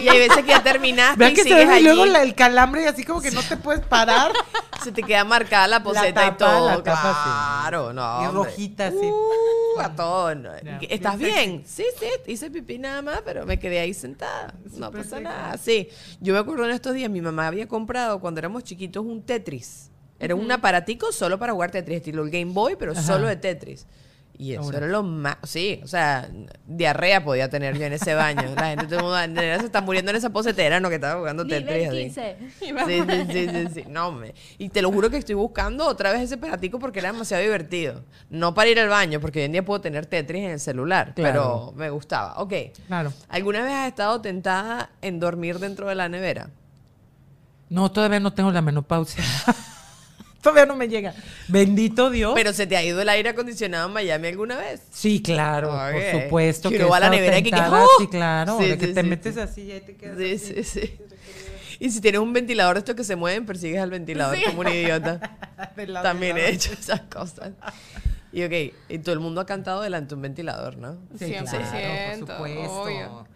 [0.01, 1.84] Y hay veces que ya terminaste Vean y que se sigues ve allí.
[1.86, 4.32] luego la- el calambre y así como que no te puedes parar.
[4.84, 6.68] Se te queda marcada la poseta y tapa, todo.
[6.68, 7.30] la tapa, sí.
[7.61, 8.01] claro, no.
[8.24, 8.49] Y hombre.
[8.49, 8.97] rojita, sí.
[8.97, 10.51] Uh, no.
[10.89, 11.64] ¿Estás bien?
[11.66, 14.53] Sí, sí, hice pipí nada más, pero me quedé ahí sentada.
[14.78, 15.57] No pasa nada.
[15.57, 15.88] Sí.
[16.20, 19.89] Yo me acuerdo en estos días, mi mamá había comprado cuando éramos chiquitos un Tetris.
[20.20, 23.01] Era un aparatico solo para jugar Tetris, estilo el Game Boy, pero Ajá.
[23.01, 23.88] solo de Tetris.
[24.43, 24.79] Y eso Ahora.
[24.79, 25.37] era lo más.
[25.43, 26.27] Sí, o sea,
[26.67, 28.53] diarrea podía tener yo en ese baño.
[28.55, 31.17] La gente todo el mundo, "Nena, se está muriendo en esa posetera, no que estaba
[31.19, 32.13] jugando Tetris.
[32.13, 33.83] Sí, sí, sí, sí, sí.
[33.87, 34.33] No, me.
[34.57, 38.03] Y te lo juro que estoy buscando otra vez ese peratico porque era demasiado divertido.
[38.29, 41.13] No para ir al baño, porque hoy en día puedo tener Tetris en el celular,
[41.15, 41.71] Claro.
[41.71, 42.33] pero me gustaba.
[42.41, 42.53] Ok.
[42.87, 43.13] Claro.
[43.29, 46.49] ¿Alguna vez has estado tentada en dormir dentro de la nevera?
[47.69, 49.23] No, todavía no tengo la menopausia.
[50.43, 51.15] todavía no me llega.
[51.47, 52.33] Bendito Dios.
[52.35, 54.81] Pero se te ha ido el aire acondicionado en Miami alguna vez.
[54.91, 56.69] sí, claro, por supuesto.
[56.69, 57.87] Que Que va a la nevera y que- ¡Oh!
[57.97, 58.59] Sí, claro.
[58.59, 59.41] Sí, de que sí, te sí, metes sí.
[59.41, 60.63] así y te quedas Sí, así.
[60.63, 60.97] sí, sí.
[61.79, 65.19] Y si tienes un ventilador estos que se mueven, persigues al ventilador como un idiota.
[66.03, 67.51] También he hecho esas cosas.
[68.31, 70.97] Y ok, y todo el mundo ha cantado delante de un ventilador, ¿no?
[71.19, 72.81] Sí, 100%, claro, por supuesto.
[72.81, 73.27] obvio.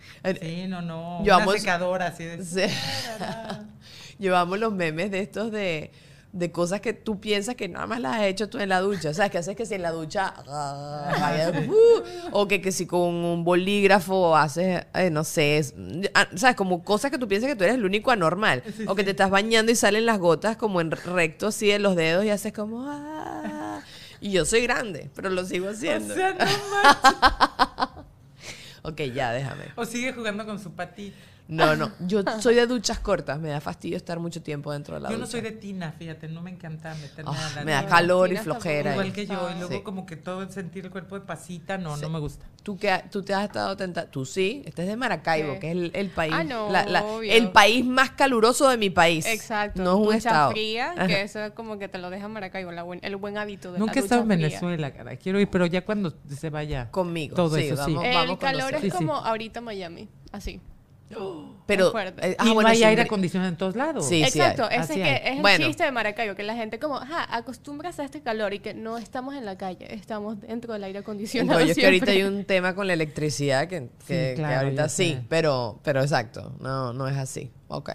[0.41, 1.23] Sí, no, no.
[1.23, 2.43] Yo una secadora así de...
[2.43, 2.61] Sí.
[4.19, 5.91] Llevamos los memes de estos de,
[6.33, 9.09] de cosas que tú piensas que nada más las has hecho tú en la ducha.
[9.09, 10.33] O sea, que haces que si en la ducha.
[10.47, 15.57] ah, uh, o que, que si con un bolígrafo haces, eh, no sé.
[15.57, 15.73] es-
[16.13, 16.55] ah, ¿Sabes?
[16.55, 18.61] Como cosas que tú piensas que tú eres el único anormal.
[18.87, 21.95] o que te estás bañando y salen las gotas como en recto así de los
[21.95, 22.85] dedos y haces como.
[22.87, 23.81] ah.
[24.19, 26.13] Y yo soy grande, pero lo sigo haciendo.
[26.13, 28.03] O sea, no
[28.89, 29.65] ok, ya, déjame.
[29.75, 31.15] O sigue jugando con su patita.
[31.47, 31.91] No, no.
[32.07, 33.39] Yo soy de duchas cortas.
[33.39, 35.25] Me da fastidio estar mucho tiempo dentro de la Yo ducha.
[35.25, 38.31] no soy de tina, fíjate, no me encanta meterme Ah, a la me da calor
[38.33, 38.91] y flojera.
[38.91, 39.81] Igual que yo, y luego Sí.
[39.81, 42.01] como que todo sentir el cuerpo de pasita, no, Sí.
[42.01, 42.45] no me gusta.
[42.63, 44.11] ¿Tú, que, tú te has estado tentando.
[44.11, 44.61] Tú sí.
[44.65, 45.59] Este es de Maracaibo, Sí.
[45.61, 46.33] que es el, el país.
[46.35, 47.31] Ah, no, la- la- obvio.
[47.31, 49.25] el país más caluroso de mi país.
[49.25, 49.81] Exacto.
[49.81, 50.51] No es un ducha estado.
[50.51, 51.07] fría, Ajá.
[51.07, 53.79] que eso es como que te lo deja Maracaibo, la buen- el buen hábito de
[53.79, 54.27] Nunca la he estado en.
[54.27, 55.15] Venezuela, cara.
[55.15, 56.91] Quiero ir, pero ya cuando se vaya.
[56.91, 57.35] Conmigo.
[57.37, 57.93] Todo sí, eso, sí.
[57.93, 58.97] vamos- El vamos calor es Sí, sí.
[58.97, 60.59] como ahorita Miami, así.
[61.65, 61.93] Pero.
[62.21, 64.07] eh, y bueno, no hay aire acondicionado en todos lados.
[64.07, 65.63] Sí, Exacto, ese es, que es Bueno.
[65.65, 68.73] el chiste de Maracaibo, que la gente como, ajá, acostumbras a este calor y que
[68.73, 71.59] no estamos en la calle, estamos dentro del aire acondicionado.
[71.59, 75.13] rollo es que ahorita hay un tema con la electricidad que, que- claro, ahorita sí,
[75.13, 75.23] sé.
[75.29, 77.51] pero, pero exacto, no, no es así.
[77.67, 77.91] Ok.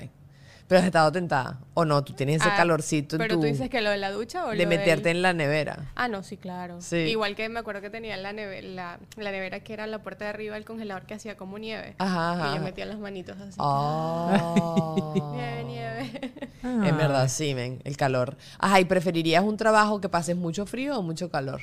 [0.73, 1.59] Pero has estado tentada.
[1.75, 3.99] O no, tú tienes ese Ah, calorcito en Pero tu- tú dices que lo de
[3.99, 5.91] la ducha o de lo del- meterte en la nevera.
[5.95, 6.81] Ah, no, sí, claro.
[6.81, 6.97] Sí.
[6.97, 10.25] Igual que me acuerdo que tenía la, neve- la, la nevera que era la puerta
[10.25, 11.95] de arriba del congelador que hacía como nieve.
[11.99, 12.53] Ajá, ajá.
[12.53, 13.57] Y yo metía las manitos así.
[13.59, 15.13] Oh.
[15.37, 16.33] Nieve, nieve.
[16.63, 16.85] Ah.
[16.89, 18.37] En verdad, sí, men, el calor.
[18.59, 21.61] Ajá, ¿y preferirías un trabajo que pases mucho frío o mucho calor?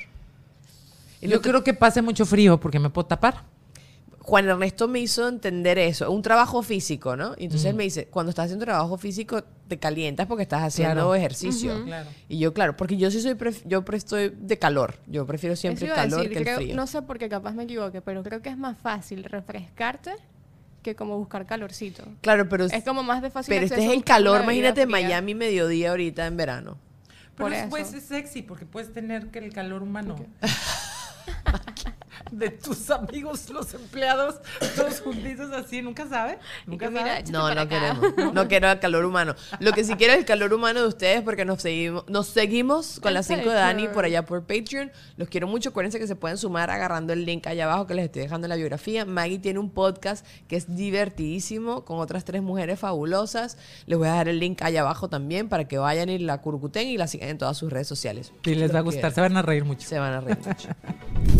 [1.20, 3.42] Yo creo que pase mucho frío porque me puedo tapar.
[4.22, 7.28] Juan Ernesto me hizo entender eso, un trabajo físico, ¿no?
[7.36, 7.44] Y Mm.
[7.44, 11.14] entonces él me dice, cuando estás haciendo trabajo físico, te calientas porque estás haciendo Claro.
[11.14, 11.84] ejercicio.
[11.84, 12.08] Claro.
[12.28, 14.96] Y yo, claro, porque yo sí soy, pref- yo pre- estoy de calor.
[15.06, 16.76] Yo prefiero siempre Eso el iba a calor decir, que el creo- frío.
[16.76, 20.12] No sé por qué capaz me equivoque, pero creo que es más fácil refrescarte
[20.82, 22.04] que como buscar calorcito.
[22.20, 24.52] Claro, pero, Es como más de fácil pero este es el buscar una calor, bebida
[24.68, 25.08] imagínate fría.
[25.08, 26.76] Miami mediodía ahorita en verano.
[27.36, 27.96] Pero Por después eso.
[27.96, 30.16] es sexy porque puedes tener que el calor humano.
[32.30, 34.36] de tus amigos, los empleados,
[34.76, 36.38] todos juntitos así, nunca sabe.
[36.66, 37.30] Nunca que mira, sabe.
[37.32, 37.68] No, no acá.
[37.68, 38.14] queremos.
[38.34, 39.34] No quiero el calor humano.
[39.58, 43.00] Lo que sí quiero es el calor humano de ustedes porque nos seguimos, nos seguimos
[43.00, 43.94] con El las 5 de Dani Patreon.
[43.94, 44.92] por allá por Patreon.
[45.16, 45.70] Los quiero mucho.
[45.70, 48.50] Acuérdense que se pueden sumar agarrando el link allá abajo que les estoy dejando en
[48.50, 49.04] la biografía.
[49.04, 53.56] Maggie tiene un podcast que es divertidísimo con otras tres mujeres fabulosas.
[53.86, 56.86] Les voy a dejar el link allá abajo también para que vayan y la curcuten
[56.88, 58.32] y la sigan en todas sus redes sociales.
[58.44, 59.88] Sí, les va a gustar, se van a reír mucho.
[59.88, 60.68] Se van a reír mucho.